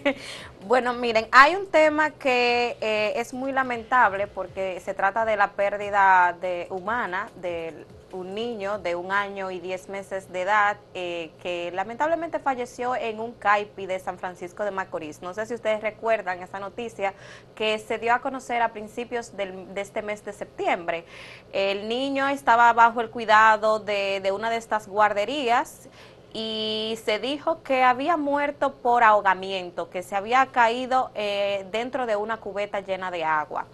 bueno, 0.65 0.93
miren, 0.93 1.27
hay 1.33 1.57
un 1.57 1.67
tema 1.67 2.11
que 2.11 2.77
eh, 2.79 3.13
es 3.17 3.33
muy 3.33 3.51
lamentable 3.51 4.27
porque 4.27 4.79
se 4.79 4.93
trata 4.93 5.25
de 5.25 5.35
la 5.35 5.51
pérdida 5.51 6.37
de 6.39 6.67
humana 6.69 7.29
del 7.35 7.85
un 8.11 8.33
niño 8.33 8.79
de 8.79 8.95
un 8.95 9.11
año 9.11 9.51
y 9.51 9.59
diez 9.59 9.89
meses 9.89 10.31
de 10.31 10.41
edad 10.41 10.77
eh, 10.93 11.31
que 11.41 11.71
lamentablemente 11.73 12.39
falleció 12.39 12.95
en 12.95 13.19
un 13.19 13.33
CAIPI 13.33 13.85
de 13.85 13.99
San 13.99 14.17
Francisco 14.17 14.63
de 14.63 14.71
Macorís. 14.71 15.21
No 15.21 15.33
sé 15.33 15.45
si 15.45 15.53
ustedes 15.53 15.81
recuerdan 15.81 16.41
esa 16.41 16.59
noticia 16.59 17.13
que 17.55 17.77
se 17.79 17.97
dio 17.97 18.13
a 18.13 18.19
conocer 18.19 18.61
a 18.61 18.69
principios 18.73 19.35
de 19.35 19.67
este 19.75 20.01
mes 20.01 20.23
de 20.25 20.33
septiembre. 20.33 21.05
El 21.51 21.87
niño 21.87 22.27
estaba 22.27 22.71
bajo 22.73 23.01
el 23.01 23.09
cuidado 23.09 23.79
de, 23.79 24.19
de 24.21 24.31
una 24.31 24.49
de 24.49 24.57
estas 24.57 24.87
guarderías 24.87 25.89
y 26.33 26.97
se 27.03 27.19
dijo 27.19 27.63
que 27.63 27.83
había 27.83 28.17
muerto 28.17 28.75
por 28.75 29.03
ahogamiento, 29.03 29.89
que 29.89 30.03
se 30.03 30.15
había 30.15 30.45
caído 30.47 31.11
eh, 31.15 31.65
dentro 31.71 32.05
de 32.05 32.15
una 32.15 32.37
cubeta 32.37 32.81
llena 32.81 33.09
de 33.09 33.23
agua. 33.23 33.65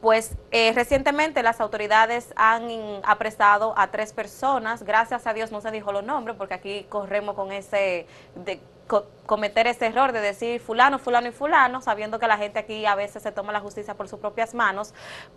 Pues 0.00 0.36
eh, 0.52 0.72
recientemente 0.74 1.42
las 1.42 1.60
autoridades 1.60 2.32
han 2.36 2.68
apresado 3.02 3.74
a 3.76 3.90
tres 3.90 4.12
personas, 4.12 4.84
gracias 4.84 5.26
a 5.26 5.32
Dios 5.32 5.50
no 5.50 5.60
se 5.60 5.72
dijo 5.72 5.90
los 5.90 6.04
nombres, 6.04 6.36
porque 6.36 6.54
aquí 6.54 6.86
corremos 6.88 7.34
con 7.34 7.50
ese, 7.50 8.06
de 8.36 8.60
cometer 9.26 9.66
ese 9.66 9.86
error 9.86 10.12
de 10.12 10.20
decir 10.20 10.60
fulano, 10.60 10.98
fulano 10.98 11.28
y 11.28 11.32
fulano, 11.32 11.80
sabiendo 11.82 12.18
que 12.18 12.26
la 12.26 12.38
gente 12.38 12.58
aquí 12.58 12.86
a 12.86 12.94
veces 12.94 13.22
se 13.22 13.32
toma 13.32 13.52
la 13.52 13.60
justicia 13.60 13.94
por 13.94 14.08
sus 14.08 14.18
propias 14.18 14.54
manos, 14.54 14.94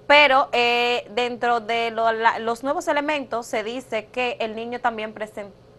pero 0.07 0.49
eh, 0.53 1.07
dentro 1.11 1.59
de 1.59 1.91
los 2.39 2.63
nuevos 2.63 2.87
elementos 2.87 3.45
se 3.45 3.63
dice 3.63 4.05
que 4.05 4.37
el 4.39 4.55
niño 4.55 4.79
también 4.79 5.13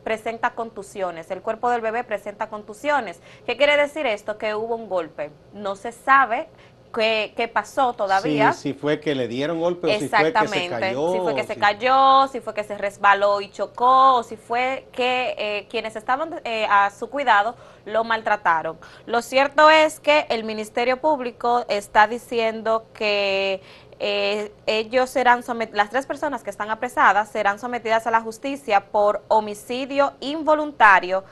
presenta 0.05 0.51
contusiones, 0.51 1.31
el 1.31 1.41
cuerpo 1.41 1.71
del 1.71 1.81
bebé 1.81 2.05
presenta 2.05 2.49
contusiones. 2.49 3.21
¿Qué 3.47 3.57
quiere 3.57 3.77
decir 3.77 4.07
esto? 4.07 4.37
Que 4.37 4.55
hubo 4.55 4.77
un 4.77 4.89
golpe. 4.89 5.31
No 5.55 5.75
se 5.75 5.93
sabe 5.93 6.49
qué, 6.93 7.51
pasó 7.53 7.93
todavía. 7.95 8.53
si 8.53 8.75
fue 8.75 9.01
que 9.01 9.15
le 9.15 9.29
dieron 9.29 9.59
golpe 9.59 9.97
o 9.97 9.99
si 9.99 10.09
fue 10.09 10.33
que 10.33 10.49
se 10.49 10.69
cayó. 10.69 11.13
Si 11.13 11.19
fue 11.21 11.35
que 11.35 11.45
se 11.45 11.57
cayó, 11.57 12.29
si 12.29 12.41
fue 12.41 12.55
que 12.55 12.65
se 12.65 12.79
resbaló 12.79 13.41
y 13.41 13.51
chocó, 13.51 14.15
o 14.17 14.23
si 14.23 14.37
fue 14.37 14.87
que 14.93 15.35
eh, 15.39 15.67
quienes 15.71 15.97
estaban 15.97 16.41
eh, 16.45 16.67
a 16.71 16.91
su 16.91 17.09
cuidado 17.09 17.57
lo 17.85 18.05
maltrataron. 18.05 18.79
Lo 19.07 19.23
cierto 19.23 19.71
es 19.71 19.99
que 19.99 20.27
el 20.29 20.45
Ministerio 20.45 21.01
Público 21.01 21.65
está 21.69 22.07
diciendo 22.07 22.87
que 22.93 23.61
eh, 24.05 24.53
ellos 24.67 25.11
serán 25.11 25.45
las 25.73 25.91
tres 25.91 26.07
personas 26.07 26.43
que 26.43 26.51
están 26.51 26.71
apresadas 26.71 27.31
serán 27.31 27.61
sometidas 27.61 28.05
a 28.09 28.11
la 28.11 28.21
justicia 28.21 28.87
por 28.87 29.23
homicidio 29.29 30.15
involuntario 30.19 31.23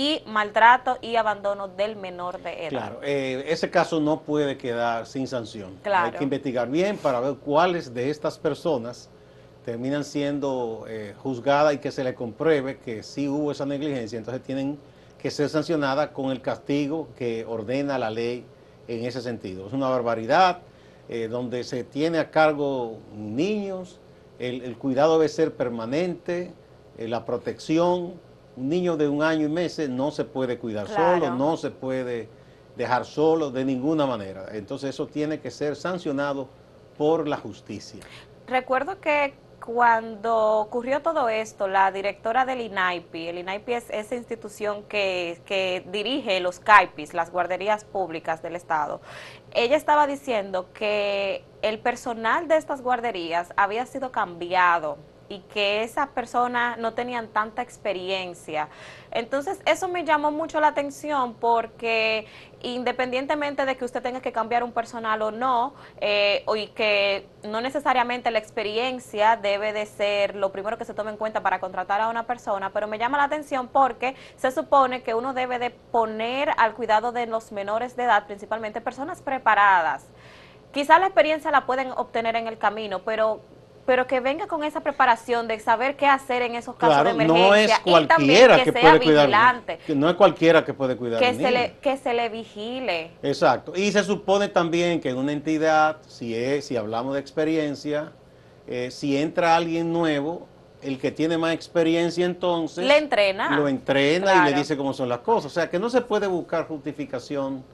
y 0.00 0.22
maltrato 0.24 0.96
y 1.02 1.16
abandono 1.16 1.68
del 1.68 1.94
menor 1.94 2.42
de 2.42 2.62
edad. 2.62 2.70
Claro, 2.70 3.00
eh, 3.02 3.44
ese 3.48 3.68
caso 3.68 4.00
no 4.00 4.22
puede 4.22 4.56
quedar 4.56 5.04
sin 5.06 5.26
sanción. 5.26 5.78
Hay 5.84 6.12
que 6.12 6.24
investigar 6.24 6.70
bien 6.70 6.96
para 6.96 7.20
ver 7.20 7.34
cuáles 7.34 7.92
de 7.92 8.08
estas 8.08 8.38
personas 8.38 9.10
terminan 9.62 10.04
siendo 10.04 10.86
eh, 10.88 11.14
juzgadas 11.18 11.74
y 11.74 11.78
que 11.78 11.92
se 11.92 12.02
le 12.02 12.14
compruebe 12.14 12.78
que 12.78 13.02
sí 13.02 13.28
hubo 13.28 13.52
esa 13.52 13.66
negligencia, 13.66 14.16
entonces 14.16 14.42
tienen 14.42 14.78
que 15.18 15.30
ser 15.30 15.50
sancionadas 15.50 16.08
con 16.12 16.30
el 16.30 16.40
castigo 16.40 17.08
que 17.14 17.44
ordena 17.46 17.98
la 17.98 18.08
ley 18.08 18.46
en 18.88 19.04
ese 19.04 19.20
sentido. 19.20 19.66
Es 19.66 19.74
una 19.74 19.90
barbaridad 19.90 20.62
eh, 21.10 21.28
donde 21.28 21.62
se 21.62 21.84
tiene 21.84 22.20
a 22.20 22.30
cargo 22.30 23.00
niños, 23.14 24.00
el, 24.38 24.78
cuidado 24.78 25.18
debe 25.18 25.28
ser 25.28 25.54
permanente, 25.54 26.54
la 26.96 27.26
protección, 27.26 28.14
un 28.60 28.68
niño 28.68 28.96
de 28.96 29.08
un 29.08 29.22
año 29.22 29.46
y 29.46 29.48
meses 29.48 29.88
no 29.88 30.10
se 30.10 30.24
puede 30.24 30.58
cuidar 30.58 30.86
solo, 30.86 31.30
no 31.30 31.56
se 31.56 31.70
puede 31.70 32.28
dejar 32.76 33.06
solo 33.06 33.50
de 33.50 33.64
ninguna 33.64 34.06
manera. 34.06 34.46
Entonces 34.52 34.90
eso 34.90 35.06
tiene 35.06 35.40
que 35.40 35.50
ser 35.50 35.76
sancionado 35.76 36.48
por 36.98 37.26
la 37.26 37.38
justicia. 37.38 38.00
Recuerdo 38.46 39.00
que 39.00 39.34
cuando 39.64 40.58
ocurrió 40.58 41.00
todo 41.00 41.28
esto, 41.28 41.68
la 41.68 41.90
directora 41.92 42.44
del 42.44 42.60
INAIPI, 42.60 43.28
el 43.28 43.38
INAIPI 43.38 43.72
es 43.74 43.90
esa 43.90 44.14
institución 44.14 44.82
que, 44.84 45.40
que 45.46 45.84
dirige 45.90 46.40
los 46.40 46.60
CAIPIs, 46.60 47.14
las 47.14 47.30
guarderías 47.30 47.84
públicas 47.84 48.42
del 48.42 48.56
Estado, 48.56 49.00
ella 49.52 49.76
estaba 49.76 50.06
diciendo 50.06 50.68
que 50.72 51.44
el 51.62 51.78
personal 51.78 52.48
de 52.48 52.56
estas 52.56 52.82
guarderías 52.82 53.52
había 53.56 53.86
sido 53.86 54.10
cambiado 54.10 54.98
y 55.30 55.38
que 55.38 55.84
esas 55.84 56.08
personas 56.08 56.76
no 56.76 56.92
tenían 56.92 57.28
tanta 57.28 57.62
experiencia. 57.62 58.68
Entonces, 59.12 59.60
eso 59.64 59.86
me 59.86 60.04
llamó 60.04 60.32
mucho 60.32 60.60
la 60.60 60.66
atención 60.66 61.34
porque 61.34 62.26
independientemente 62.62 63.64
de 63.64 63.76
que 63.76 63.84
usted 63.84 64.02
tenga 64.02 64.20
que 64.20 64.32
cambiar 64.32 64.64
un 64.64 64.72
personal 64.72 65.22
o 65.22 65.30
no, 65.30 65.72
eh, 66.00 66.44
y 66.56 66.66
que 66.68 67.28
no 67.44 67.60
necesariamente 67.60 68.30
la 68.32 68.40
experiencia 68.40 69.36
debe 69.36 69.72
de 69.72 69.86
ser 69.86 70.34
lo 70.34 70.50
primero 70.50 70.76
que 70.76 70.84
se 70.84 70.94
tome 70.94 71.12
en 71.12 71.16
cuenta 71.16 71.42
para 71.42 71.60
contratar 71.60 72.00
a 72.00 72.08
una 72.08 72.26
persona, 72.26 72.70
pero 72.70 72.88
me 72.88 72.98
llama 72.98 73.16
la 73.16 73.24
atención 73.24 73.68
porque 73.68 74.16
se 74.36 74.50
supone 74.50 75.02
que 75.02 75.14
uno 75.14 75.32
debe 75.32 75.60
de 75.60 75.70
poner 75.70 76.50
al 76.56 76.74
cuidado 76.74 77.12
de 77.12 77.26
los 77.26 77.52
menores 77.52 77.94
de 77.94 78.02
edad, 78.02 78.26
principalmente 78.26 78.80
personas 78.80 79.22
preparadas. 79.22 80.06
Quizás 80.72 81.00
la 81.00 81.06
experiencia 81.06 81.52
la 81.52 81.66
pueden 81.66 81.92
obtener 81.92 82.34
en 82.34 82.48
el 82.48 82.58
camino, 82.58 83.00
pero 83.00 83.40
pero 83.90 84.06
que 84.06 84.20
venga 84.20 84.46
con 84.46 84.62
esa 84.62 84.82
preparación 84.82 85.48
de 85.48 85.58
saber 85.58 85.96
qué 85.96 86.06
hacer 86.06 86.42
en 86.42 86.54
esos 86.54 86.76
casos 86.76 87.02
de 87.02 87.10
emergencia 87.10 87.34
no 87.34 87.54
es 87.56 88.06
cualquiera 88.06 88.54
y 88.54 88.58
que, 88.60 88.72
que 88.72 88.80
puede 88.80 88.98
vigilante, 89.00 89.78
que 89.84 89.94
no 89.96 90.08
es 90.08 90.14
cualquiera 90.14 90.64
que 90.64 90.72
puede 90.72 90.96
cuidar 90.96 91.18
que 91.18 91.34
se 91.34 91.50
le 91.50 91.72
que 91.82 91.96
se 91.96 92.14
le 92.14 92.28
vigile. 92.28 93.10
Exacto. 93.20 93.72
Y 93.74 93.90
se 93.90 94.04
supone 94.04 94.46
también 94.46 95.00
que 95.00 95.10
en 95.10 95.18
una 95.18 95.32
entidad 95.32 95.96
si 96.06 96.36
es 96.36 96.66
si 96.66 96.76
hablamos 96.76 97.14
de 97.14 97.20
experiencia 97.20 98.12
eh, 98.68 98.92
si 98.92 99.16
entra 99.16 99.56
alguien 99.56 99.92
nuevo 99.92 100.46
el 100.82 101.00
que 101.00 101.10
tiene 101.10 101.36
más 101.36 101.52
experiencia 101.52 102.24
entonces 102.24 102.86
le 102.86 102.96
entrena. 102.96 103.56
lo 103.56 103.66
entrena 103.66 104.36
y 104.46 104.52
le 104.52 104.56
dice 104.56 104.76
cómo 104.76 104.92
son 104.92 105.08
las 105.08 105.18
cosas. 105.18 105.46
O 105.50 105.54
sea 105.56 105.68
que 105.68 105.80
no 105.80 105.90
se 105.90 106.00
puede 106.00 106.28
buscar 106.28 106.68
justificación 106.68 107.64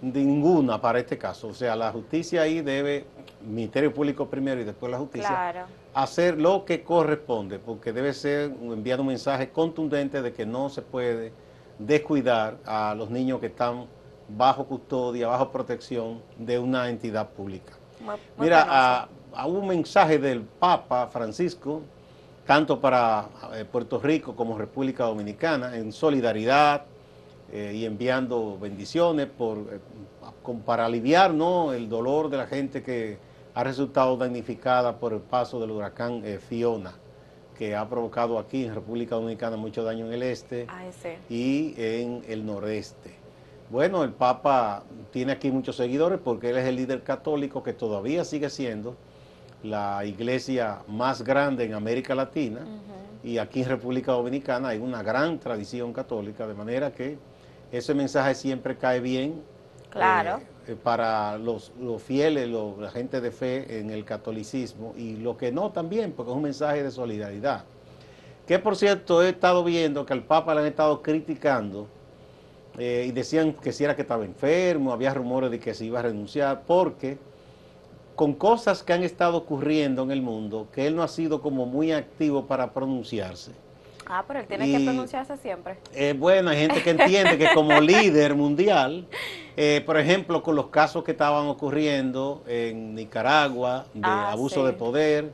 ninguna 0.00 0.80
para 0.80 0.98
este 0.98 1.18
caso. 1.18 1.48
O 1.48 1.54
sea 1.54 1.76
la 1.76 1.92
justicia 1.92 2.40
ahí 2.40 2.62
debe 2.62 3.04
Ministerio 3.42 3.92
Público 3.92 4.28
primero 4.28 4.60
y 4.60 4.64
después 4.64 4.90
la 4.90 4.98
justicia, 4.98 5.66
hacer 5.94 6.40
lo 6.40 6.64
que 6.64 6.82
corresponde, 6.82 7.58
porque 7.58 7.92
debe 7.92 8.12
ser 8.12 8.52
enviado 8.60 9.02
un 9.02 9.08
mensaje 9.08 9.50
contundente 9.50 10.22
de 10.22 10.32
que 10.32 10.44
no 10.44 10.68
se 10.68 10.82
puede 10.82 11.32
descuidar 11.78 12.58
a 12.64 12.94
los 12.96 13.10
niños 13.10 13.40
que 13.40 13.46
están 13.46 13.86
bajo 14.28 14.66
custodia, 14.66 15.28
bajo 15.28 15.50
protección 15.50 16.20
de 16.36 16.58
una 16.58 16.88
entidad 16.88 17.30
pública. 17.30 17.72
Mira, 18.38 19.08
a, 19.32 19.46
un 19.46 19.66
mensaje 19.66 20.18
del 20.18 20.42
Papa 20.42 21.06
Francisco, 21.08 21.82
tanto 22.46 22.80
para 22.80 23.28
eh, 23.54 23.64
Puerto 23.64 23.98
Rico 23.98 24.34
como 24.34 24.58
República 24.58 25.04
Dominicana, 25.04 25.76
en 25.76 25.92
solidaridad 25.92 26.84
eh, 27.52 27.72
y 27.74 27.84
enviando 27.84 28.58
bendiciones 28.58 29.26
por, 29.26 29.58
eh, 29.58 29.80
para 30.64 30.86
aliviar 30.86 31.32
¿no? 31.32 31.72
el 31.72 31.88
dolor 31.88 32.30
de 32.30 32.36
la 32.36 32.46
gente 32.46 32.82
que 32.82 33.18
ha 33.54 33.64
resultado 33.64 34.16
damnificada 34.16 34.98
por 34.98 35.12
el 35.12 35.20
paso 35.20 35.60
del 35.60 35.70
huracán 35.70 36.22
eh, 36.24 36.38
Fiona, 36.38 36.92
que 37.56 37.74
ha 37.74 37.88
provocado 37.88 38.38
aquí 38.38 38.64
en 38.64 38.74
República 38.74 39.16
Dominicana 39.16 39.56
mucho 39.56 39.82
daño 39.82 40.06
en 40.06 40.12
el 40.12 40.22
este 40.22 40.66
ah, 40.68 40.84
y 41.28 41.74
en 41.76 42.22
el 42.28 42.46
noreste. 42.46 43.14
Bueno, 43.70 44.02
el 44.04 44.12
Papa 44.12 44.84
tiene 45.10 45.32
aquí 45.32 45.50
muchos 45.50 45.76
seguidores 45.76 46.18
porque 46.22 46.50
él 46.50 46.56
es 46.56 46.66
el 46.66 46.76
líder 46.76 47.02
católico 47.02 47.62
que 47.62 47.74
todavía 47.74 48.24
sigue 48.24 48.48
siendo 48.48 48.96
la 49.62 50.04
iglesia 50.04 50.78
más 50.86 51.22
grande 51.22 51.64
en 51.64 51.74
América 51.74 52.14
Latina 52.14 52.60
y 53.22 53.38
aquí 53.38 53.62
en 53.62 53.68
República 53.68 54.12
Dominicana 54.12 54.68
hay 54.68 54.78
una 54.78 55.02
gran 55.02 55.38
tradición 55.38 55.92
católica, 55.92 56.46
de 56.46 56.54
manera 56.54 56.92
que 56.92 57.18
ese 57.70 57.92
mensaje 57.92 58.34
siempre 58.34 58.76
cae 58.76 59.00
bien. 59.00 59.42
Eh, 60.38 60.72
eh, 60.72 60.76
para 60.76 61.38
los, 61.38 61.72
fieles, 61.98 62.48
la 62.48 62.90
gente 62.90 63.20
de 63.20 63.30
fe 63.30 63.80
en 63.80 63.90
el 63.90 64.04
catolicismo 64.04 64.94
y 64.96 65.16
lo 65.16 65.36
que 65.36 65.50
no 65.50 65.70
también, 65.70 66.12
porque 66.12 66.30
es 66.30 66.36
un 66.36 66.42
mensaje 66.42 66.82
de 66.82 66.90
solidaridad. 66.90 67.64
Que 68.46 68.58
por 68.58 68.76
cierto 68.76 69.22
he 69.22 69.30
estado 69.30 69.64
viendo 69.64 70.06
que 70.06 70.12
al 70.12 70.22
Papa 70.24 70.54
le 70.54 70.60
han 70.60 70.66
estado 70.66 71.02
criticando 71.02 71.86
eh, 72.78 73.06
y 73.08 73.12
decían 73.12 73.52
que 73.52 73.72
si 73.72 73.84
era 73.84 73.96
que 73.96 74.02
estaba 74.02 74.24
enfermo, 74.24 74.92
había 74.92 75.12
rumores 75.12 75.50
de 75.50 75.58
que 75.58 75.74
se 75.74 75.84
iba 75.84 75.98
a 75.98 76.02
renunciar, 76.02 76.62
porque 76.66 77.18
con 78.14 78.34
cosas 78.34 78.82
que 78.82 78.92
han 78.92 79.02
estado 79.02 79.36
ocurriendo 79.36 80.02
en 80.02 80.10
el 80.10 80.22
mundo, 80.22 80.68
que 80.72 80.86
él 80.86 80.96
no 80.96 81.02
ha 81.02 81.08
sido 81.08 81.40
como 81.40 81.66
muy 81.66 81.92
activo 81.92 82.46
para 82.46 82.72
pronunciarse. 82.72 83.52
Ah, 84.08 84.24
pero 84.26 84.40
él 84.40 84.46
tiene 84.46 84.70
que 84.70 84.80
pronunciarse 84.84 85.36
siempre. 85.36 85.78
Eh, 85.94 86.14
bueno, 86.16 86.50
hay 86.50 86.58
gente 86.58 86.82
que 86.82 86.90
entiende 86.90 87.36
que 87.36 87.52
como 87.52 87.78
líder 87.80 88.34
mundial, 88.34 89.06
eh, 89.56 89.82
por 89.84 89.98
ejemplo, 89.98 90.42
con 90.42 90.56
los 90.56 90.68
casos 90.68 91.04
que 91.04 91.12
estaban 91.12 91.46
ocurriendo 91.46 92.42
en 92.46 92.94
Nicaragua 92.94 93.86
de 93.92 94.00
ah, 94.04 94.32
abuso 94.32 94.64
de 94.64 94.72
poder, 94.72 95.32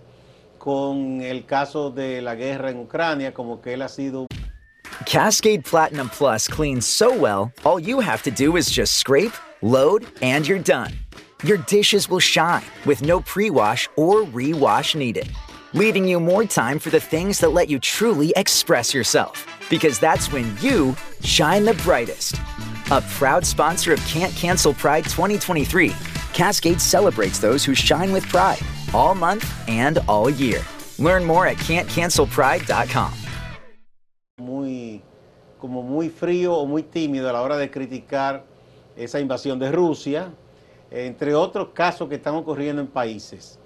con 0.58 1.20
el 1.20 1.44
caso 1.44 1.90
de 1.90 2.20
la 2.20 2.34
guerra 2.34 2.70
en 2.70 2.80
Ucrania, 2.80 3.32
como 3.32 3.60
que 3.60 3.74
él 3.74 3.82
ha 3.82 3.88
sido... 3.88 4.26
Cascade 5.06 5.62
Platinum 5.62 6.08
Plus 6.08 6.48
cleans 6.48 6.86
so 6.86 7.12
well, 7.12 7.52
all 7.64 7.78
you 7.78 8.00
have 8.00 8.22
to 8.22 8.30
do 8.30 8.56
is 8.56 8.70
just 8.70 8.96
scrape, 8.96 9.32
load, 9.60 10.06
and 10.22 10.46
you're 10.48 10.62
done. 10.62 10.92
Your 11.44 11.58
dishes 11.58 12.08
will 12.08 12.20
shine 12.20 12.64
with 12.86 13.02
no 13.02 13.20
pre-wash 13.20 13.88
or 13.96 14.22
re-wash 14.22 14.94
needed. 14.94 15.28
Leaving 15.74 16.06
you 16.06 16.20
more 16.20 16.44
time 16.44 16.78
for 16.78 16.90
the 16.90 17.00
things 17.00 17.40
that 17.40 17.52
let 17.52 17.68
you 17.68 17.78
truly 17.78 18.32
express 18.36 18.94
yourself. 18.94 19.46
Because 19.68 19.98
that's 19.98 20.30
when 20.30 20.56
you 20.60 20.96
shine 21.22 21.64
the 21.64 21.74
brightest. 21.84 22.36
A 22.90 23.00
proud 23.18 23.44
sponsor 23.44 23.92
of 23.92 24.00
Can't 24.06 24.34
Cancel 24.36 24.72
Pride 24.72 25.04
2023, 25.04 25.92
Cascade 26.32 26.80
celebrates 26.80 27.40
those 27.40 27.64
who 27.64 27.74
shine 27.74 28.12
with 28.12 28.24
pride 28.28 28.60
all 28.94 29.14
month 29.14 29.44
and 29.68 29.98
all 30.06 30.30
year. 30.30 30.62
Learn 30.98 31.24
more 31.24 31.46
at 31.46 31.56
can'tcancelpride.com. 31.56 33.12
Muy, 34.38 35.02
como 35.58 35.82
muy 35.82 36.08
frío 36.08 36.54
o 36.54 36.66
muy 36.66 36.82
tímido 36.84 37.28
a 37.28 37.32
la 37.32 37.42
hora 37.42 37.56
de 37.56 37.70
criticar 37.70 38.44
esa 38.96 39.18
invasión 39.18 39.58
de 39.58 39.72
Rusia, 39.72 40.32
entre 40.90 41.34
otros 41.34 41.68
casos 41.74 42.08
que 42.08 42.16
están 42.16 42.34
ocurriendo 42.34 42.80
en 42.80 42.86
países. 42.86 43.58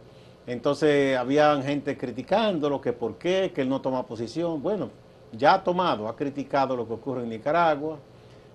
Entonces 0.48 1.14
había 1.14 1.61
gente 1.61 1.98
criticándolo, 1.98 2.80
que 2.80 2.94
por 2.94 3.18
qué, 3.18 3.52
que 3.54 3.61
él 3.61 3.68
no 3.68 3.82
toma 3.82 4.06
posición. 4.06 4.62
Bueno, 4.62 4.88
ya 5.30 5.52
ha 5.52 5.62
tomado, 5.62 6.08
ha 6.08 6.16
criticado 6.16 6.74
lo 6.74 6.87
que 6.88 6.94
ocurre 6.94 7.22
en 7.22 7.28
Nicaragua, 7.28 7.98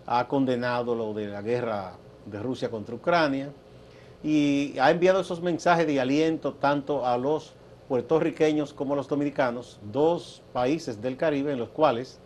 ha 0.08 0.28
condenado 0.28 0.96
lo 0.96 1.14
de 1.14 1.28
la 1.28 1.44
guerra 1.44 1.94
de 2.26 2.40
Rusia 2.42 2.72
contra 2.72 2.96
Ucrania 2.96 3.52
y 4.24 4.76
ha 4.80 4.90
enviado 4.90 5.22
esos 5.22 5.40
mensajes 5.40 5.86
de 5.86 6.02
aliento 6.02 6.54
tanto 6.56 7.06
a 7.06 7.16
los 7.16 7.54
puertorriqueños 7.88 8.74
como 8.74 8.94
a 8.94 8.98
los 8.98 9.08
dominicanos, 9.08 9.80
dos 9.92 10.42
países 10.52 11.00
del 11.00 11.16
Caribe 11.16 11.52
en 11.52 11.60
los 11.60 11.70
cuales 11.70 12.20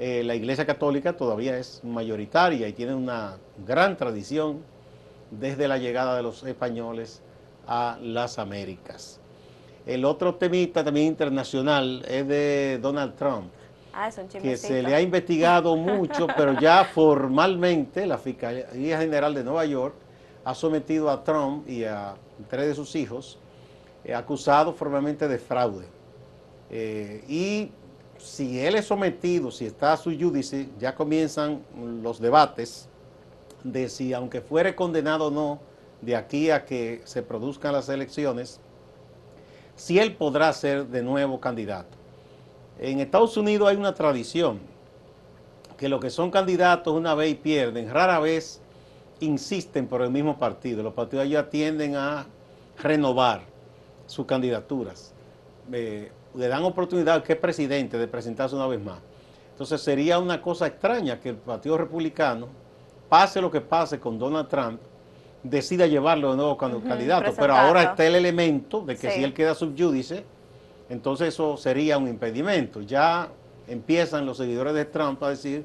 eh, 0.00 0.24
la 0.24 0.34
Iglesia 0.34 0.66
Católica 0.66 1.16
todavía 1.16 1.56
es 1.56 1.80
mayoritaria 1.84 2.66
y 2.66 2.72
tiene 2.72 2.96
una 2.96 3.38
gran 3.64 3.96
tradición 3.96 4.62
desde 5.30 5.68
la 5.68 5.78
llegada 5.78 6.16
de 6.16 6.24
los 6.24 6.42
españoles 6.42 7.22
a 7.66 7.98
las 8.00 8.38
Américas. 8.38 9.20
El 9.86 10.04
otro 10.04 10.34
temita 10.34 10.82
también 10.82 11.06
internacional 11.06 12.04
es 12.08 12.26
de 12.26 12.78
Donald 12.82 13.14
Trump. 13.14 13.50
Ah, 13.92 14.08
es 14.08 14.18
un 14.18 14.28
que 14.28 14.56
se 14.56 14.82
le 14.82 14.94
ha 14.94 15.00
investigado 15.00 15.76
mucho, 15.76 16.26
pero 16.36 16.58
ya 16.60 16.84
formalmente 16.84 18.06
la 18.06 18.18
Fiscalía 18.18 18.98
General 18.98 19.32
de 19.32 19.44
Nueva 19.44 19.64
York 19.64 19.94
ha 20.44 20.54
sometido 20.54 21.08
a 21.10 21.24
Trump 21.24 21.68
y 21.68 21.84
a 21.84 22.14
tres 22.48 22.66
de 22.68 22.74
sus 22.74 22.94
hijos 22.94 23.38
eh, 24.04 24.14
acusados 24.14 24.76
formalmente 24.76 25.26
de 25.26 25.38
fraude. 25.38 25.86
Eh, 26.70 27.24
y 27.28 27.70
si 28.18 28.60
él 28.60 28.74
es 28.74 28.86
sometido, 28.86 29.50
si 29.50 29.66
está 29.66 29.92
a 29.92 29.96
su 29.96 30.10
judice, 30.10 30.68
ya 30.78 30.94
comienzan 30.94 31.62
los 32.02 32.20
debates 32.20 32.88
de 33.64 33.88
si 33.88 34.12
aunque 34.12 34.40
fuere 34.40 34.74
condenado 34.74 35.26
o 35.26 35.30
no, 35.30 35.60
de 36.00 36.16
aquí 36.16 36.50
a 36.50 36.64
que 36.64 37.00
se 37.04 37.22
produzcan 37.22 37.72
las 37.72 37.88
elecciones, 37.88 38.60
si 39.74 39.98
él 39.98 40.16
podrá 40.16 40.52
ser 40.52 40.86
de 40.86 41.02
nuevo 41.02 41.40
candidato. 41.40 41.96
En 42.78 43.00
Estados 43.00 43.36
Unidos 43.36 43.68
hay 43.68 43.76
una 43.76 43.94
tradición 43.94 44.60
que 45.76 45.88
los 45.88 46.00
que 46.00 46.10
son 46.10 46.30
candidatos 46.30 46.94
una 46.94 47.14
vez 47.14 47.32
y 47.32 47.34
pierden, 47.34 47.90
rara 47.90 48.18
vez 48.18 48.60
insisten 49.20 49.86
por 49.86 50.02
el 50.02 50.10
mismo 50.10 50.38
partido. 50.38 50.82
Los 50.82 50.94
partidos 50.94 51.28
ya 51.28 51.48
tienden 51.48 51.96
a 51.96 52.26
renovar 52.82 53.42
sus 54.06 54.26
candidaturas. 54.26 55.12
Eh, 55.72 56.10
le 56.34 56.48
dan 56.48 56.64
oportunidad 56.64 57.16
al 57.16 57.22
que 57.22 57.32
es 57.32 57.38
presidente 57.38 57.98
de 57.98 58.08
presentarse 58.08 58.54
una 58.54 58.66
vez 58.66 58.80
más. 58.80 58.98
Entonces 59.52 59.80
sería 59.80 60.18
una 60.18 60.42
cosa 60.42 60.66
extraña 60.66 61.18
que 61.18 61.30
el 61.30 61.36
Partido 61.36 61.78
Republicano, 61.78 62.48
pase 63.08 63.40
lo 63.40 63.50
que 63.50 63.62
pase 63.62 63.98
con 63.98 64.18
Donald 64.18 64.48
Trump, 64.48 64.80
decida 65.50 65.86
llevarlo 65.86 66.30
de 66.32 66.36
nuevo 66.36 66.56
como 66.56 66.80
candidato. 66.82 67.32
Pero 67.36 67.54
ahora 67.54 67.82
está 67.82 68.06
el 68.06 68.14
elemento 68.14 68.80
de 68.82 68.96
que 68.96 69.10
si 69.10 69.24
él 69.24 69.32
queda 69.34 69.54
subyúdice, 69.54 70.24
entonces 70.88 71.28
eso 71.28 71.56
sería 71.56 71.98
un 71.98 72.08
impedimento. 72.08 72.80
Ya 72.82 73.28
empiezan 73.68 74.26
los 74.26 74.36
seguidores 74.36 74.74
de 74.74 74.84
Trump 74.84 75.22
a 75.22 75.30
decir 75.30 75.64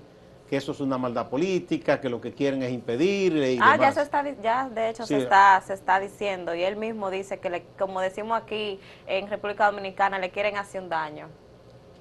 que 0.50 0.58
eso 0.58 0.74
es 0.74 0.82
una 0.82 0.98
maldad 0.98 1.30
política, 1.30 2.02
que 2.02 2.10
lo 2.10 2.20
que 2.20 2.34
quieren 2.34 2.62
es 2.64 2.72
impedirle 2.72 3.54
y 3.54 3.60
Ah, 3.62 3.78
ya 3.80 3.92
se 3.94 4.02
está, 4.02 4.22
ya 4.42 4.68
de 4.68 4.90
hecho 4.90 5.06
Sí. 5.06 5.16
se 5.16 5.22
está, 5.22 5.62
se 5.66 5.74
está 5.74 6.00
diciendo 6.00 6.54
y 6.54 6.64
él 6.64 6.76
mismo 6.76 7.10
dice 7.10 7.40
que, 7.40 7.50
le- 7.50 7.64
como 7.80 8.02
decimos 8.02 8.38
aquí 8.42 8.78
en 9.08 9.30
República 9.30 9.68
Dominicana, 9.68 10.20
le 10.20 10.30
quieren 10.30 10.58
hacer 10.58 10.82
un 10.82 10.90
daño. 10.90 11.28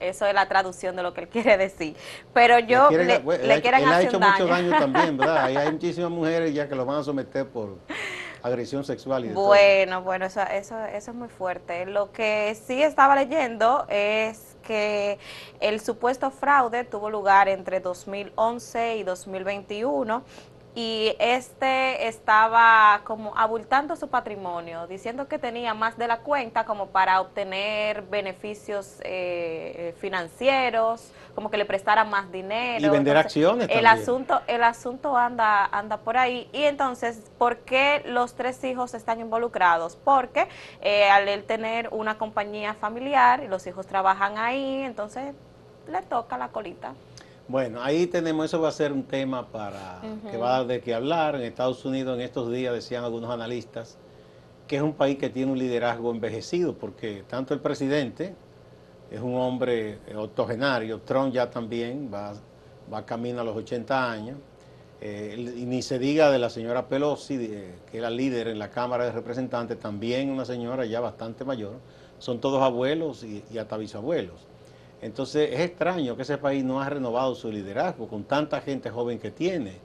Eso 0.00 0.26
es 0.26 0.34
la 0.34 0.48
traducción 0.48 0.96
de 0.96 1.02
lo 1.02 1.12
que 1.14 1.20
él 1.22 1.28
quiere 1.32 1.56
decir. 1.56 1.94
Pero 2.34 2.58
yo 2.58 2.88
quieren- 2.88 3.06
le, 3.06 3.18
bueno, 3.20 3.44
le 3.44 3.54
él 3.54 3.62
quieren 3.62 3.82
él 3.82 3.88
ha 3.88 3.96
hacer 3.98 4.08
hecho 4.08 4.18
mucho 4.20 4.46
daño. 4.46 4.70
daño 4.70 4.78
también, 4.80 5.16
¿verdad? 5.16 5.44
Hay 5.44 5.70
muchísimas 5.72 6.10
mujeres 6.10 6.52
ya 6.54 6.68
que 6.68 6.74
lo 6.74 6.84
van 6.86 6.98
a 6.98 7.02
someter 7.04 7.46
por 7.46 7.78
agresión 8.42 8.82
sexual 8.84 9.26
y 9.26 9.28
de 9.28 9.34
todo. 9.34 9.44
Bueno, 9.48 10.02
bueno, 10.02 10.24
eso, 10.24 10.40
eso, 10.40 10.82
eso 10.86 11.10
es 11.10 11.16
muy 11.16 11.28
fuerte. 11.28 11.84
Lo 11.86 12.10
que 12.10 12.56
sí 12.66 12.82
estaba 12.82 13.14
leyendo 13.14 13.84
es 13.90 14.56
que 14.62 15.18
el 15.60 15.80
supuesto 15.80 16.30
fraude 16.30 16.84
tuvo 16.84 17.10
lugar 17.10 17.48
entre 17.48 17.80
2011 17.80 18.96
y 18.96 19.02
2021 19.02 20.22
y 20.74 21.16
este 21.18 22.06
estaba 22.06 23.00
como 23.04 23.36
abultando 23.36 23.96
su 23.96 24.08
patrimonio, 24.08 24.86
diciendo 24.86 25.26
que 25.26 25.38
tenía 25.38 25.74
más 25.74 25.98
de 25.98 26.06
la 26.06 26.18
cuenta 26.20 26.64
como 26.64 26.86
para 26.86 27.20
obtener 27.20 28.02
beneficios 28.02 29.00
eh, 29.02 29.94
financieros, 29.98 31.12
como 31.34 31.50
que 31.50 31.56
le 31.56 31.64
prestara 31.64 32.04
más 32.04 32.30
dinero. 32.30 32.86
Y 32.86 32.88
vender 32.88 33.16
acciones 33.16 33.68
El 33.68 33.82
también. 33.84 34.02
asunto, 34.02 34.40
el 34.46 34.62
asunto 34.62 35.16
anda, 35.16 35.66
anda 35.66 35.96
por 35.96 36.16
ahí. 36.16 36.48
Y 36.52 36.62
entonces, 36.62 37.30
¿por 37.36 37.58
qué 37.58 38.02
los 38.06 38.34
tres 38.34 38.62
hijos 38.62 38.94
están 38.94 39.20
involucrados? 39.20 39.96
Porque 39.96 40.46
eh, 40.82 41.10
al 41.10 41.28
él 41.28 41.44
tener 41.44 41.88
una 41.90 42.16
compañía 42.16 42.74
familiar 42.74 43.42
y 43.42 43.48
los 43.48 43.66
hijos 43.66 43.86
trabajan 43.86 44.38
ahí, 44.38 44.82
entonces 44.82 45.34
le 45.88 46.02
toca 46.02 46.38
la 46.38 46.48
colita. 46.48 46.94
Bueno, 47.50 47.82
ahí 47.82 48.06
tenemos, 48.06 48.44
eso 48.46 48.60
va 48.60 48.68
a 48.68 48.72
ser 48.72 48.92
un 48.92 49.02
tema 49.02 49.48
para 49.48 49.98
que 50.30 50.36
va 50.36 50.54
a 50.54 50.58
dar 50.58 50.66
de 50.68 50.80
qué 50.80 50.94
hablar. 50.94 51.34
En 51.34 51.42
Estados 51.42 51.84
Unidos 51.84 52.14
en 52.16 52.20
estos 52.20 52.52
días 52.52 52.72
decían 52.72 53.02
algunos 53.02 53.28
analistas 53.28 53.98
que 54.68 54.76
es 54.76 54.82
un 54.82 54.92
país 54.92 55.18
que 55.18 55.30
tiene 55.30 55.50
un 55.50 55.58
liderazgo 55.58 56.12
envejecido, 56.12 56.74
porque 56.74 57.24
tanto 57.28 57.52
el 57.52 57.58
presidente 57.58 58.36
es 59.10 59.20
un 59.20 59.34
hombre 59.34 59.98
eh, 60.06 60.14
octogenario, 60.14 61.00
Trump 61.00 61.32
ya 61.34 61.50
también 61.50 62.08
va, 62.14 62.34
va 62.92 63.04
camino 63.04 63.40
a 63.40 63.44
los 63.44 63.56
80 63.56 64.08
años, 64.12 64.36
eh, 65.00 65.34
y 65.56 65.64
ni 65.66 65.82
se 65.82 65.98
diga 65.98 66.30
de 66.30 66.38
la 66.38 66.50
señora 66.50 66.86
Pelosi, 66.86 67.36
de- 67.36 67.74
que 67.90 67.98
era 67.98 68.10
líder 68.10 68.46
en 68.46 68.60
la 68.60 68.70
Cámara 68.70 69.06
de 69.06 69.10
Representantes, 69.10 69.76
también 69.80 70.30
una 70.30 70.44
señora 70.44 70.84
ya 70.84 71.00
bastante 71.00 71.44
mayor, 71.44 71.72
son 72.20 72.40
todos 72.40 72.62
abuelos 72.62 73.24
y, 73.24 73.42
y 73.52 73.58
hasta 73.58 73.76
bisabuelos. 73.76 74.46
Entonces 75.02 75.50
es 75.52 75.60
extraño 75.60 76.14
que 76.14 76.22
ese 76.22 76.36
país 76.36 76.62
no 76.62 76.80
ha 76.80 76.88
renovado 76.88 77.34
su 77.34 77.50
liderazgo 77.50 78.06
con 78.06 78.24
tanta 78.24 78.60
gente 78.60 78.90
joven 78.90 79.18
que 79.18 79.30
tiene. 79.30 79.78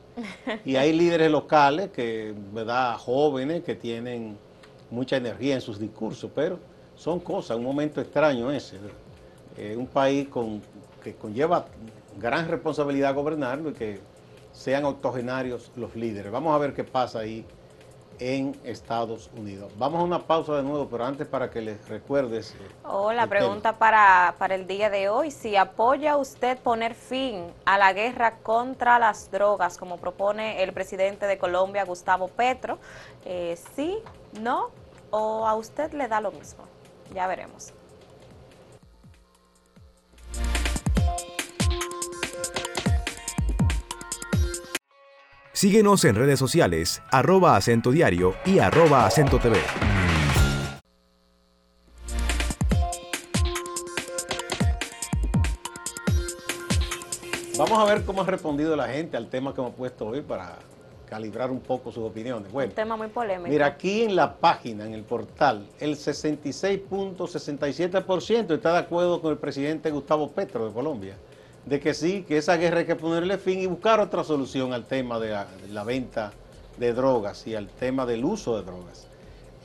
Y 0.65 0.75
hay 0.75 0.91
líderes 0.97 1.31
locales 1.31 1.89
que, 1.91 2.33
¿verdad? 2.53 2.97
Jóvenes 2.97 3.63
que 3.63 3.75
tienen 3.75 4.37
mucha 4.89 5.17
energía 5.17 5.55
en 5.55 5.61
sus 5.61 5.79
discursos, 5.79 6.29
pero 6.35 6.59
son 6.95 7.19
cosas, 7.19 7.57
un 7.57 7.63
momento 7.63 8.01
extraño 8.01 8.51
ese. 8.51 8.77
Eh, 9.57 9.75
un 9.77 9.87
país 9.87 10.27
con, 10.27 10.61
que 11.01 11.15
conlleva 11.15 11.65
gran 12.17 12.47
responsabilidad 12.47 13.15
gobernarlo 13.15 13.69
y 13.69 13.73
que 13.73 13.99
sean 14.51 14.85
octogenarios 14.85 15.71
los 15.75 15.95
líderes. 15.95 16.31
Vamos 16.31 16.53
a 16.53 16.57
ver 16.57 16.73
qué 16.73 16.83
pasa 16.83 17.19
ahí 17.19 17.45
en 18.19 18.59
Estados 18.63 19.29
Unidos. 19.35 19.71
Vamos 19.77 20.01
a 20.01 20.03
una 20.03 20.19
pausa 20.19 20.55
de 20.55 20.63
nuevo, 20.63 20.87
pero 20.89 21.05
antes 21.05 21.27
para 21.27 21.49
que 21.49 21.61
les 21.61 21.87
recuerdes. 21.87 22.51
eh, 22.53 22.57
Oh, 22.83 23.11
la 23.11 23.27
pregunta 23.27 23.77
para, 23.77 24.35
para 24.37 24.55
el 24.55 24.67
día 24.67 24.89
de 24.89 25.09
hoy, 25.09 25.31
si 25.31 25.55
apoya 25.55 26.17
usted 26.17 26.57
poner 26.59 26.95
fin 26.95 27.45
a 27.65 27.77
la 27.77 27.93
guerra 27.93 28.37
contra 28.37 28.99
las 28.99 29.31
drogas, 29.31 29.77
como 29.77 29.97
propone 29.97 30.63
el 30.63 30.73
presidente 30.73 31.25
de 31.27 31.37
Colombia, 31.37 31.83
Gustavo 31.85 32.27
Petro, 32.27 32.77
eh, 33.25 33.57
sí, 33.75 33.99
no, 34.41 34.69
o 35.11 35.47
a 35.47 35.55
usted 35.55 35.91
le 35.93 36.07
da 36.07 36.21
lo 36.21 36.31
mismo. 36.31 36.63
Ya 37.13 37.27
veremos. 37.27 37.73
Síguenos 45.55 46.03
en 46.03 46.15
redes 46.15 46.37
sociales, 46.37 47.01
arroba 47.11 47.55
acento 47.55 47.89
diario 47.89 48.35
y 48.45 48.59
arroba 48.59 49.05
acento 49.05 49.39
TV. 49.39 49.57
Vamos 57.57 57.79
a 57.79 57.85
ver 57.85 58.03
cómo 58.03 58.21
ha 58.21 58.25
respondido 58.25 58.75
la 58.75 58.89
gente 58.89 59.15
al 59.15 59.29
tema 59.29 59.53
que 59.53 59.61
hemos 59.61 59.75
puesto 59.75 60.07
hoy 60.07 60.19
para 60.21 60.57
calibrar 61.07 61.49
un 61.51 61.61
poco 61.61 61.89
sus 61.89 62.03
opiniones. 62.03 62.51
Bueno, 62.51 62.71
Un 62.71 62.75
tema 62.75 62.97
muy 62.97 63.07
polémico. 63.07 63.49
mira, 63.49 63.65
aquí 63.67 64.01
en 64.01 64.17
la 64.17 64.35
página, 64.35 64.85
en 64.85 64.93
el 64.93 65.03
portal, 65.03 65.65
el 65.79 65.95
66.67% 65.95 68.53
está 68.53 68.73
de 68.73 68.79
acuerdo 68.79 69.21
con 69.21 69.31
el 69.31 69.37
presidente 69.37 69.89
Gustavo 69.89 70.31
Petro 70.31 70.67
de 70.67 70.73
Colombia, 70.73 71.15
de 71.65 71.79
que 71.79 71.93
sí, 71.93 72.23
que 72.27 72.37
esa 72.37 72.57
guerra 72.57 72.79
hay 72.79 72.85
que 72.85 72.95
ponerle 72.95 73.37
fin 73.37 73.59
y 73.59 73.65
buscar 73.65 73.99
otra 73.99 74.23
solución 74.23 74.73
al 74.73 74.85
tema 74.85 75.19
de 75.19 75.29
la, 75.29 75.45
de 75.45 75.67
la 75.69 75.83
venta 75.83 76.31
de 76.77 76.93
drogas 76.93 77.47
y 77.47 77.55
al 77.55 77.67
tema 77.67 78.05
del 78.05 78.23
uso 78.23 78.57
de 78.57 78.63
drogas. 78.63 79.07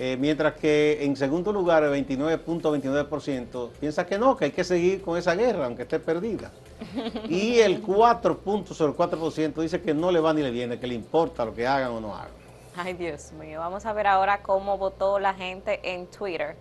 Eh, 0.03 0.17
mientras 0.19 0.55
que 0.55 1.05
en 1.05 1.15
segundo 1.15 1.53
lugar 1.53 1.85
el 1.85 1.93
29.29% 1.93 3.69
piensa 3.79 4.07
que 4.07 4.19
no, 4.19 4.35
que 4.35 4.47
hay 4.47 4.51
que 4.51 4.65
seguir 4.65 5.03
con 5.03 5.19
esa 5.19 5.35
guerra, 5.35 5.67
aunque 5.67 5.83
esté 5.83 6.01
perdida. 6.01 6.51
Y 7.29 7.59
el 7.59 7.85
4.04% 7.85 9.61
dice 9.61 9.83
que 9.83 9.93
no 9.93 10.11
le 10.11 10.21
va 10.21 10.33
ni 10.33 10.43
le 10.43 10.51
viene, 10.51 10.81
que 10.81 10.87
le 10.87 10.95
importa 10.95 11.45
lo 11.45 11.55
que 11.55 11.67
hagan 11.67 11.91
o 11.91 12.01
no 12.01 12.15
hagan. 12.15 12.41
Ay, 12.77 12.95
Dios 12.95 13.33
mío. 13.33 13.61
Vamos 13.61 13.85
a 13.85 13.93
ver 13.93 14.07
ahora 14.07 14.41
cómo 14.43 14.79
votó 14.79 15.19
la 15.19 15.35
gente 15.35 15.81
en 15.83 16.07
Twitter. 16.07 16.57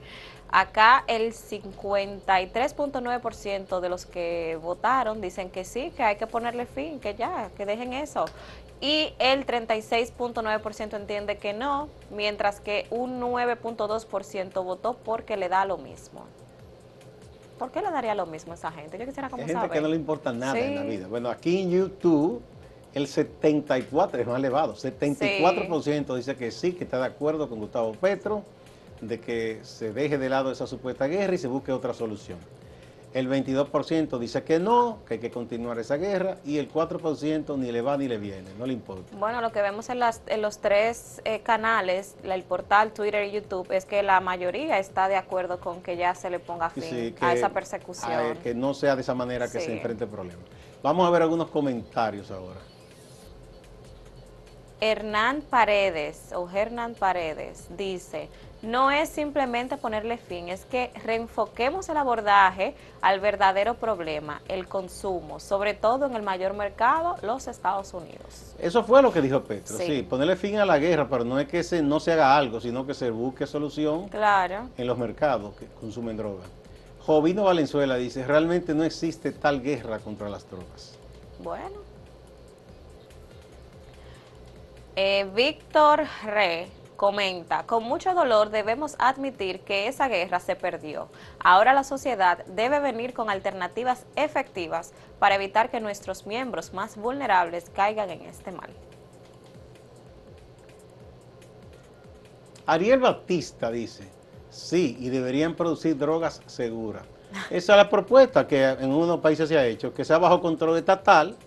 Acá 0.51 1.03
el 1.07 1.33
53.9% 1.33 3.79
de 3.79 3.89
los 3.89 4.07
que 4.07 4.57
votaron 4.61 5.21
dicen 5.21 5.51
que 5.51 5.63
sí, 5.63 5.91
que 5.95 6.01
hay 6.03 6.15
que 6.15 6.25
ponerle 6.25 6.65
fin, 6.65 6.99
que 6.99 7.13
ya, 7.13 7.51
que 7.55 7.65
dejen 7.65 7.93
eso. 7.93 8.25
Y 8.81 9.13
el 9.19 9.45
36.9% 9.45 10.95
entiende 10.95 11.37
que 11.37 11.53
no, 11.53 11.89
mientras 12.09 12.61
que 12.61 12.87
un 12.89 13.21
9.2% 13.21 14.63
votó 14.63 14.95
porque 14.95 15.37
le 15.37 15.49
da 15.49 15.65
lo 15.65 15.77
mismo. 15.77 16.25
¿Por 17.59 17.71
qué 17.71 17.81
le 17.81 17.91
daría 17.91 18.15
lo 18.15 18.25
mismo 18.25 18.53
a 18.53 18.55
esa 18.55 18.71
gente? 18.71 18.97
Yo 18.97 19.05
quisiera 19.05 19.29
como 19.29 19.43
Hay 19.43 19.49
gente 19.49 19.61
saber. 19.61 19.71
que 19.71 19.81
no 19.81 19.89
le 19.89 19.97
importa 19.97 20.31
nada 20.31 20.57
en 20.57 20.75
la 20.75 20.83
vida. 20.83 21.07
Bueno, 21.07 21.29
aquí 21.29 21.61
en 21.61 21.71
YouTube 21.71 22.41
el 22.93 23.05
74 23.05 24.21
es 24.21 24.27
más 24.27 24.39
elevado, 24.39 24.75
74% 24.75 26.15
dice 26.15 26.35
que 26.35 26.51
sí, 26.51 26.71
que 26.71 26.85
está 26.85 26.97
de 26.97 27.05
acuerdo 27.05 27.49
con 27.49 27.59
Gustavo 27.59 27.91
Petro, 27.93 28.43
de 29.01 29.19
que 29.19 29.59
se 29.63 29.93
deje 29.93 30.17
de 30.17 30.29
lado 30.29 30.51
esa 30.51 30.67
supuesta 30.67 31.07
guerra 31.07 31.33
y 31.35 31.37
se 31.37 31.47
busque 31.47 31.71
otra 31.71 31.93
solución. 31.93 32.37
El 33.11 33.27
22% 33.27 34.19
dice 34.19 34.43
que 34.43 34.59
no, 34.59 34.99
que 35.07 35.15
hay 35.15 35.19
que 35.19 35.31
continuar 35.31 35.79
esa 35.79 35.97
guerra 35.97 36.37
y 36.45 36.59
el 36.59 36.71
4% 36.71 37.57
ni 37.57 37.71
le 37.71 37.81
va 37.81 37.97
ni 37.97 38.07
le 38.07 38.19
viene, 38.19 38.49
no 38.59 38.67
le 38.67 38.73
importa. 38.73 39.15
Bueno, 39.17 39.41
lo 39.41 39.51
que 39.51 39.63
vemos 39.63 39.89
en, 39.89 39.97
las, 39.97 40.21
en 40.27 40.43
los 40.43 40.59
tres 40.59 41.19
eh, 41.25 41.39
canales, 41.41 42.15
el 42.23 42.43
portal, 42.43 42.91
Twitter 42.91 43.25
y 43.25 43.31
YouTube, 43.31 43.71
es 43.71 43.85
que 43.85 44.03
la 44.03 44.19
mayoría 44.21 44.77
está 44.77 45.07
de 45.07 45.15
acuerdo 45.15 45.59
con 45.59 45.81
que 45.81 45.97
ya 45.97 46.13
se 46.13 46.29
le 46.29 46.37
ponga 46.37 46.69
fin 46.69 46.83
Sí, 46.83 47.15
a 47.19 47.33
esa 47.33 47.49
persecución. 47.49 48.11
a- 48.11 48.33
que 48.43 48.53
no 48.53 48.75
sea 48.75 48.95
de 48.95 49.01
esa 49.01 49.15
manera 49.15 49.47
que 49.51 49.59
Sí. 49.59 49.65
se 49.65 49.73
enfrente 49.73 50.03
el 50.03 50.09
problema. 50.11 50.41
Vamos 50.83 51.07
a 51.07 51.09
ver 51.09 51.23
algunos 51.23 51.49
comentarios 51.49 52.29
ahora. 52.29 52.59
Hernán 54.81 55.41
Paredes 55.41 56.31
o 56.33 56.49
Hernán 56.49 56.95
Paredes 56.95 57.67
dice, 57.77 58.29
no 58.61 58.91
es 58.91 59.09
simplemente 59.09 59.77
ponerle 59.77 60.17
fin, 60.17 60.49
es 60.49 60.65
que 60.65 60.91
reenfoquemos 61.03 61.89
el 61.89 61.97
abordaje 61.97 62.75
al 63.01 63.19
verdadero 63.19 63.73
problema, 63.75 64.41
el 64.47 64.67
consumo, 64.67 65.39
sobre 65.39 65.73
todo 65.73 66.05
en 66.05 66.15
el 66.15 66.21
mayor 66.23 66.53
mercado, 66.53 67.17
los 67.21 67.47
Estados 67.47 67.93
Unidos. 67.93 68.53
Eso 68.57 68.83
fue 68.83 69.01
lo 69.01 69.11
que 69.11 69.21
dijo 69.21 69.41
Petro, 69.43 69.77
Sí. 69.77 69.85
sí. 69.85 70.01
ponerle 70.03 70.35
fin 70.35 70.57
a 70.57 70.65
la 70.65 70.77
guerra, 70.77 71.07
pero 71.09 71.23
no 71.25 71.39
es 71.39 71.47
que 71.47 71.63
se, 71.63 71.81
no 71.81 71.99
se 71.99 72.13
haga 72.13 72.37
algo, 72.37 72.61
sino 72.61 72.85
que 72.85 72.93
se 72.93 73.09
busque 73.11 73.47
solución 73.47 74.07
Claro. 74.09 74.69
en 74.77 74.87
los 74.87 74.97
mercados 74.97 75.55
que 75.55 75.65
consumen 75.79 76.15
drogas. 76.17 76.47
Jovino 77.05 77.43
Valenzuela 77.45 77.95
dice, 77.95 78.25
realmente 78.25 78.73
no 78.73 78.83
existe 78.83 79.31
tal 79.31 79.61
guerra 79.61 79.99
contra 79.99 80.29
las 80.29 80.49
drogas. 80.49 80.95
Bueno. 81.39 81.88
Eh, 85.01 85.25
Víctor 85.33 86.03
Re 86.25 86.67
comenta, 86.97 87.63
con 87.65 87.85
mucho 87.85 88.13
dolor 88.13 88.49
debemos 88.49 88.97
admitir 88.99 89.61
que 89.61 89.87
esa 89.87 90.09
guerra 90.09 90.41
se 90.41 90.57
perdió. 90.57 91.07
Ahora 91.39 91.71
la 91.71 91.85
sociedad 91.85 92.45
debe 92.47 92.81
venir 92.81 93.13
con 93.13 93.29
alternativas 93.29 94.05
efectivas 94.17 94.91
para 95.17 95.35
evitar 95.35 95.71
que 95.71 95.79
nuestros 95.79 96.27
miembros 96.27 96.73
más 96.73 96.97
vulnerables 96.97 97.71
caigan 97.73 98.09
en 98.09 98.23
este 98.23 98.51
mal. 98.51 98.71
Ariel 102.65 102.99
Batista 102.99 103.71
dice, 103.71 104.03
sí, 104.49 104.97
y 104.99 105.07
deberían 105.07 105.55
producir 105.55 105.97
drogas 105.97 106.41
seguras. 106.45 107.03
Esa 107.49 107.71
es 107.71 107.77
la 107.77 107.89
propuesta 107.89 108.45
que 108.45 108.65
en 108.65 108.91
unos 108.91 109.21
países 109.21 109.47
se 109.47 109.57
ha 109.57 109.65
hecho, 109.65 109.93
que 109.93 110.03
sea 110.03 110.17
bajo 110.17 110.41
control 110.41 110.77
estatal, 110.77 111.37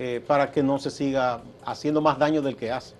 eh, 0.00 0.22
para 0.24 0.52
que 0.52 0.62
no 0.62 0.78
se 0.78 0.92
siga 0.92 1.40
haciendo 1.66 2.00
más 2.00 2.16
daño 2.20 2.40
del 2.40 2.54
que 2.54 2.70
hace. 2.70 2.94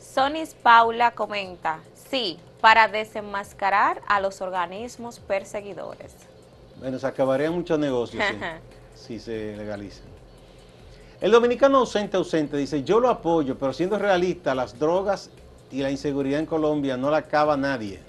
Sonis 0.00 0.52
Paula 0.54 1.12
comenta, 1.12 1.78
sí, 1.94 2.40
para 2.60 2.88
desenmascarar 2.88 4.02
a 4.08 4.18
los 4.20 4.40
organismos 4.40 5.20
perseguidores. 5.20 6.12
Bueno, 6.80 6.98
se 6.98 7.06
acabarían 7.06 7.54
muchos 7.54 7.78
negocios 7.78 8.24
si 8.96 9.20
se 9.20 9.56
legalizan. 9.56 10.06
El 11.20 11.30
dominicano 11.30 11.78
ausente 11.78 12.16
ausente 12.16 12.56
dice, 12.56 12.82
yo 12.82 12.98
lo 12.98 13.08
apoyo, 13.08 13.56
pero 13.56 13.72
siendo 13.72 13.96
realista, 13.96 14.56
las 14.56 14.76
drogas 14.76 15.30
y 15.70 15.82
la 15.82 15.92
inseguridad 15.92 16.40
en 16.40 16.46
Colombia 16.46 16.96
no 16.96 17.12
la 17.12 17.18
acaba 17.18 17.56
nadie. 17.56 18.00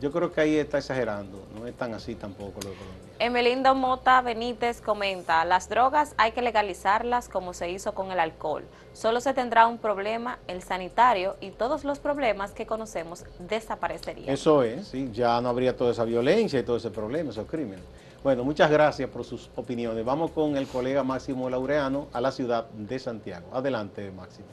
Yo 0.00 0.12
creo 0.12 0.32
que 0.32 0.40
ahí 0.40 0.56
está 0.56 0.78
exagerando, 0.78 1.44
no 1.58 1.66
es 1.66 1.74
tan 1.74 1.92
así 1.92 2.14
tampoco 2.14 2.60
lo 2.62 2.70
de 2.70 2.76
Colombia. 2.76 3.08
Emelindo 3.18 3.74
Mota 3.74 4.20
Benítez 4.20 4.80
comenta, 4.80 5.44
las 5.44 5.68
drogas 5.68 6.14
hay 6.18 6.30
que 6.30 6.40
legalizarlas 6.40 7.28
como 7.28 7.52
se 7.52 7.68
hizo 7.70 7.92
con 7.94 8.12
el 8.12 8.20
alcohol. 8.20 8.64
Solo 8.92 9.20
se 9.20 9.34
tendrá 9.34 9.66
un 9.66 9.78
problema, 9.78 10.38
el 10.46 10.62
sanitario, 10.62 11.36
y 11.40 11.50
todos 11.50 11.82
los 11.82 11.98
problemas 11.98 12.52
que 12.52 12.64
conocemos 12.64 13.24
desaparecerían. 13.40 14.28
Eso 14.28 14.62
es, 14.62 14.86
sí, 14.86 15.10
ya 15.12 15.40
no 15.40 15.48
habría 15.48 15.76
toda 15.76 15.90
esa 15.90 16.04
violencia 16.04 16.60
y 16.60 16.62
todo 16.62 16.76
ese 16.76 16.90
problema, 16.90 17.30
esos 17.30 17.48
crímenes. 17.48 17.84
Bueno, 18.22 18.44
muchas 18.44 18.70
gracias 18.70 19.08
por 19.10 19.24
sus 19.24 19.50
opiniones. 19.56 20.04
Vamos 20.04 20.30
con 20.30 20.56
el 20.56 20.68
colega 20.68 21.02
Máximo 21.02 21.50
Laureano 21.50 22.06
a 22.12 22.20
la 22.20 22.30
ciudad 22.30 22.68
de 22.70 22.98
Santiago. 23.00 23.48
Adelante, 23.52 24.10
Máximo. 24.12 24.46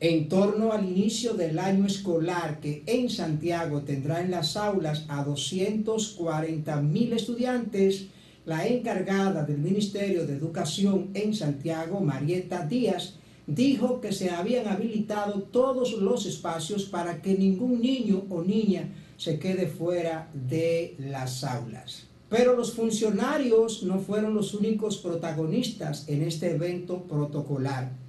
en 0.00 0.28
torno 0.28 0.72
al 0.72 0.84
inicio 0.84 1.34
del 1.34 1.58
año 1.58 1.86
escolar 1.86 2.60
que 2.60 2.82
en 2.86 3.08
Santiago 3.08 3.82
tendrá 3.82 4.20
en 4.20 4.30
las 4.30 4.56
aulas 4.56 5.04
a 5.08 5.24
240 5.24 6.80
mil 6.82 7.12
estudiantes, 7.12 8.06
la 8.44 8.66
encargada 8.66 9.44
del 9.44 9.58
Ministerio 9.58 10.26
de 10.26 10.34
Educación 10.34 11.10
en 11.14 11.32
Santiago, 11.32 12.00
Marieta 12.00 12.66
Díaz, 12.66 13.14
dijo 13.46 14.00
que 14.00 14.12
se 14.12 14.30
habían 14.30 14.68
habilitado 14.68 15.42
todos 15.42 15.92
los 15.92 16.26
espacios 16.26 16.84
para 16.84 17.22
que 17.22 17.38
ningún 17.38 17.80
niño 17.80 18.24
o 18.28 18.42
niña 18.42 18.88
se 19.16 19.38
quede 19.38 19.68
fuera 19.68 20.30
de 20.34 20.96
las 20.98 21.44
aulas. 21.44 22.08
Pero 22.28 22.56
los 22.56 22.72
funcionarios 22.72 23.82
no 23.84 24.00
fueron 24.00 24.34
los 24.34 24.54
únicos 24.54 24.98
protagonistas 24.98 26.08
en 26.08 26.22
este 26.22 26.50
evento 26.52 27.04
protocolar 27.04 28.03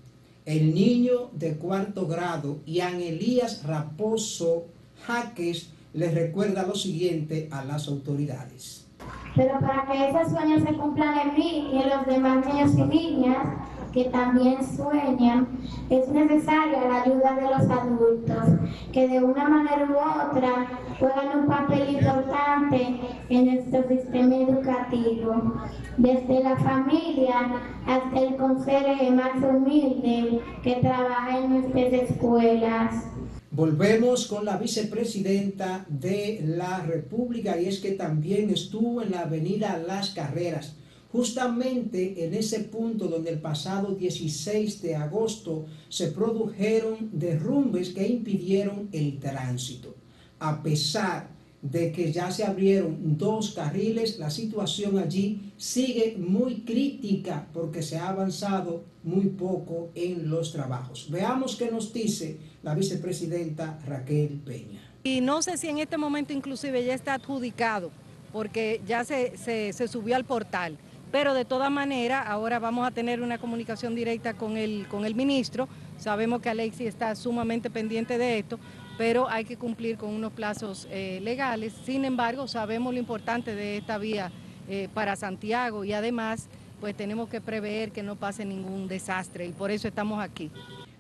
el 0.46 0.74
niño 0.76 1.30
de 1.34 1.58
cuarto 1.58 2.08
grado, 2.08 2.60
Ian 2.66 3.02
Elías 3.02 3.64
Raposo 3.64 4.66
Jaques, 5.06 5.70
les 5.94 6.14
recuerda 6.14 6.66
lo 6.66 6.76
siguiente 6.76 7.50
a 7.52 7.64
las 7.64 7.88
autoridades. 7.88 8.88
Pero 9.36 9.60
para 9.60 9.86
que 9.86 10.10
esos 10.10 10.32
sueños 10.32 10.64
se 10.64 10.74
cumplan 10.74 11.30
en 11.30 11.34
mí 11.36 11.70
y 11.74 11.82
en 11.82 11.90
los 11.90 12.06
demás 12.06 12.46
niños 12.46 12.72
y 12.78 12.84
niñas, 12.84 13.48
que 13.96 14.04
también 14.06 14.58
sueñan, 14.76 15.48
es 15.90 16.10
necesaria 16.10 16.86
la 16.86 17.04
ayuda 17.04 17.34
de 17.36 17.42
los 17.44 17.80
adultos, 17.80 18.44
que 18.92 19.08
de 19.08 19.24
una 19.24 19.48
manera 19.48 19.88
u 19.90 19.96
otra 19.96 20.68
juegan 21.00 21.40
un 21.40 21.48
papel 21.48 21.96
importante 21.96 23.00
en 23.30 23.46
nuestro 23.46 23.88
sistema 23.88 24.36
educativo, 24.36 25.54
desde 25.96 26.44
la 26.44 26.58
familia 26.58 27.62
hasta 27.88 28.20
el 28.20 28.36
consejo 28.36 29.12
más 29.12 29.42
humilde 29.42 30.42
que 30.62 30.76
trabaja 30.76 31.40
en 31.40 31.50
nuestras 31.52 31.94
escuelas. 32.10 33.06
Volvemos 33.50 34.28
con 34.28 34.44
la 34.44 34.58
vicepresidenta 34.58 35.86
de 35.88 36.42
la 36.44 36.80
República 36.80 37.58
y 37.58 37.68
es 37.68 37.80
que 37.80 37.92
también 37.92 38.50
estuvo 38.50 39.02
en 39.02 39.12
la 39.12 39.22
avenida 39.22 39.78
Las 39.78 40.10
Carreras 40.10 40.76
justamente 41.16 42.26
en 42.26 42.34
ese 42.34 42.60
punto 42.60 43.08
donde 43.08 43.30
el 43.30 43.40
pasado 43.40 43.96
16 43.96 44.82
de 44.82 44.96
agosto 44.98 45.66
se 45.88 46.08
produjeron 46.08 47.10
derrumbes 47.14 47.92
que 47.92 48.06
impidieron 48.06 48.90
el 48.92 49.18
tránsito. 49.20 49.96
A 50.40 50.62
pesar 50.62 51.30
de 51.62 51.94
que 51.94 52.12
ya 52.12 52.32
se 52.32 52.44
abrieron 52.44 53.18
dos 53.18 53.52
carriles, 53.52 54.20
la 54.20 54.30
situación 54.30 55.00
allí 55.00 55.54
sigue 55.56 56.18
muy 56.18 56.64
crítica 56.66 57.48
porque 57.54 57.82
se 57.82 57.98
ha 57.98 58.10
avanzado 58.10 58.84
muy 59.02 59.28
poco 59.28 59.92
en 59.96 60.30
los 60.30 60.52
trabajos. 60.52 61.08
Veamos 61.10 61.56
qué 61.56 61.72
nos 61.72 61.94
dice 61.94 62.38
la 62.62 62.76
vicepresidenta 62.76 63.80
Raquel 63.86 64.42
Peña. 64.46 64.82
Y 65.06 65.22
no 65.22 65.42
sé 65.42 65.56
si 65.56 65.70
en 65.70 65.78
este 65.78 65.98
momento 65.98 66.34
inclusive 66.34 66.84
ya 66.84 66.94
está 66.94 67.14
adjudicado 67.14 67.90
porque 68.34 68.82
ya 68.86 69.06
se, 69.06 69.38
se 69.38 69.88
subió 69.88 70.18
al 70.18 70.26
portal 70.26 70.78
pero 71.12 71.34
de 71.34 71.46
todas 71.46 71.72
maneras 71.72 72.26
ahora 72.28 72.60
vamos 72.60 72.88
a 72.88 72.92
tener 72.92 73.22
una 73.22 73.38
comunicación 73.38 73.96
directa 73.96 74.34
con 74.34 74.58
el, 74.58 74.88
con 74.88 75.06
el 75.06 75.16
ministro. 75.16 75.68
Sabemos 75.98 76.42
que 76.42 76.50
Alexi 76.50 76.88
está 76.88 77.16
sumamente 77.16 77.70
pendiente 77.70 78.18
de 78.18 78.40
esto, 78.40 78.60
pero 78.98 79.30
hay 79.30 79.46
que 79.46 79.58
cumplir 79.58 79.98
con 79.98 80.10
unos 80.10 80.34
plazos 80.34 80.88
eh, 80.92 81.20
legales. 81.24 81.74
Sin 81.86 82.06
embargo, 82.06 82.48
sabemos 82.48 82.94
lo 82.94 83.00
importante 83.00 83.56
de 83.56 83.78
esta 83.78 83.98
vía 83.98 84.32
eh, 84.68 84.90
para 84.94 85.16
Santiago 85.16 85.84
y 85.84 85.94
además 85.94 86.48
pues 86.80 86.96
tenemos 86.96 87.30
que 87.30 87.42
prever 87.42 87.92
que 87.92 88.04
no 88.04 88.16
pase 88.16 88.46
ningún 88.46 88.88
desastre 88.88 89.48
y 89.48 89.52
por 89.52 89.72
eso 89.72 89.88
estamos 89.88 90.22
aquí. 90.22 90.52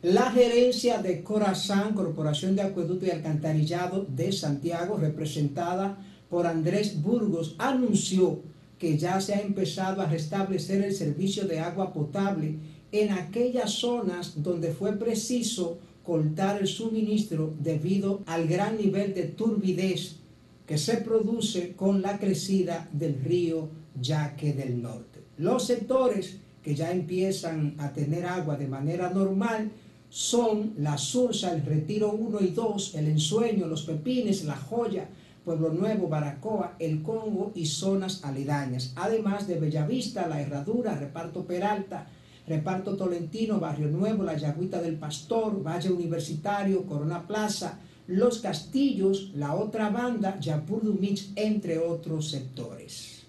La 0.01 0.31
gerencia 0.31 1.01
de 1.01 1.23
Corazán, 1.23 1.93
Corporación 1.93 2.55
de 2.55 2.61
Acueducto 2.61 3.05
y 3.05 3.09
Alcantarillado 3.09 4.05
de 4.07 4.31
Santiago, 4.31 4.97
representada 4.97 5.97
por 6.29 6.47
Andrés 6.47 7.01
Burgos, 7.01 7.55
anunció 7.57 8.39
que 8.79 8.97
ya 8.97 9.21
se 9.21 9.33
ha 9.33 9.41
empezado 9.41 10.01
a 10.01 10.07
restablecer 10.07 10.83
el 10.83 10.93
servicio 10.93 11.45
de 11.45 11.59
agua 11.59 11.93
potable 11.93 12.55
en 12.91 13.11
aquellas 13.11 13.71
zonas 13.71 14.41
donde 14.43 14.71
fue 14.71 14.93
preciso 14.93 15.79
cortar 16.03 16.61
el 16.61 16.67
suministro 16.67 17.53
debido 17.59 18.21
al 18.25 18.47
gran 18.47 18.77
nivel 18.77 19.13
de 19.13 19.23
turbidez 19.23 20.17
que 20.65 20.77
se 20.77 20.97
produce 20.97 21.73
con 21.73 22.01
la 22.01 22.19
crecida 22.19 22.89
del 22.91 23.21
río 23.23 23.69
Yaque 23.99 24.53
del 24.53 24.81
Norte. 24.81 25.23
Los 25.37 25.65
sectores 25.65 26.37
que 26.63 26.75
ya 26.75 26.91
empiezan 26.91 27.75
a 27.77 27.93
tener 27.93 28.25
agua 28.25 28.57
de 28.57 28.67
manera 28.67 29.09
normal 29.09 29.71
son 30.09 30.73
la 30.77 30.97
Sursa, 30.97 31.53
el 31.53 31.65
Retiro 31.65 32.11
1 32.11 32.39
y 32.41 32.47
2, 32.47 32.95
el 32.95 33.07
Ensueño, 33.07 33.67
los 33.67 33.83
Pepines, 33.83 34.45
la 34.45 34.55
Joya, 34.55 35.09
Pueblo 35.45 35.69
Nuevo, 35.69 36.09
Baracoa, 36.09 36.75
El 36.79 37.03
Congo 37.03 37.51
y 37.53 37.67
zonas 37.67 38.23
aledañas, 38.23 38.93
además 38.95 39.47
de 39.47 39.59
Bellavista, 39.59 40.27
La 40.27 40.41
Herradura, 40.41 40.95
Reparto 40.95 41.45
Peralta, 41.45 42.07
Reparto 42.47 42.97
Tolentino, 42.97 43.59
Barrio 43.59 43.87
Nuevo, 43.87 44.23
La 44.23 44.35
Yagüita 44.35 44.81
del 44.81 44.95
Pastor, 44.95 45.65
Valle 45.65 45.91
Universitario, 45.91 46.85
Corona 46.85 47.27
Plaza, 47.27 47.79
Los 48.07 48.39
Castillos, 48.39 49.31
la 49.35 49.53
otra 49.53 49.89
banda, 49.89 50.39
Yapur 50.39 50.83
Dumich, 50.83 51.31
entre 51.35 51.77
otros 51.77 52.31
sectores. 52.31 53.23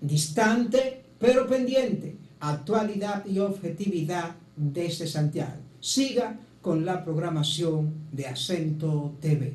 Distante, 0.00 1.04
pero 1.20 1.46
pendiente, 1.46 2.16
actualidad 2.40 3.24
y 3.26 3.38
objetividad 3.38 4.34
desde 4.56 5.06
Santiago. 5.06 5.60
Siga 5.78 6.38
con 6.60 6.84
la 6.84 7.04
programación 7.04 7.94
de 8.12 8.26
Acento 8.26 9.14
TV. 9.20 9.54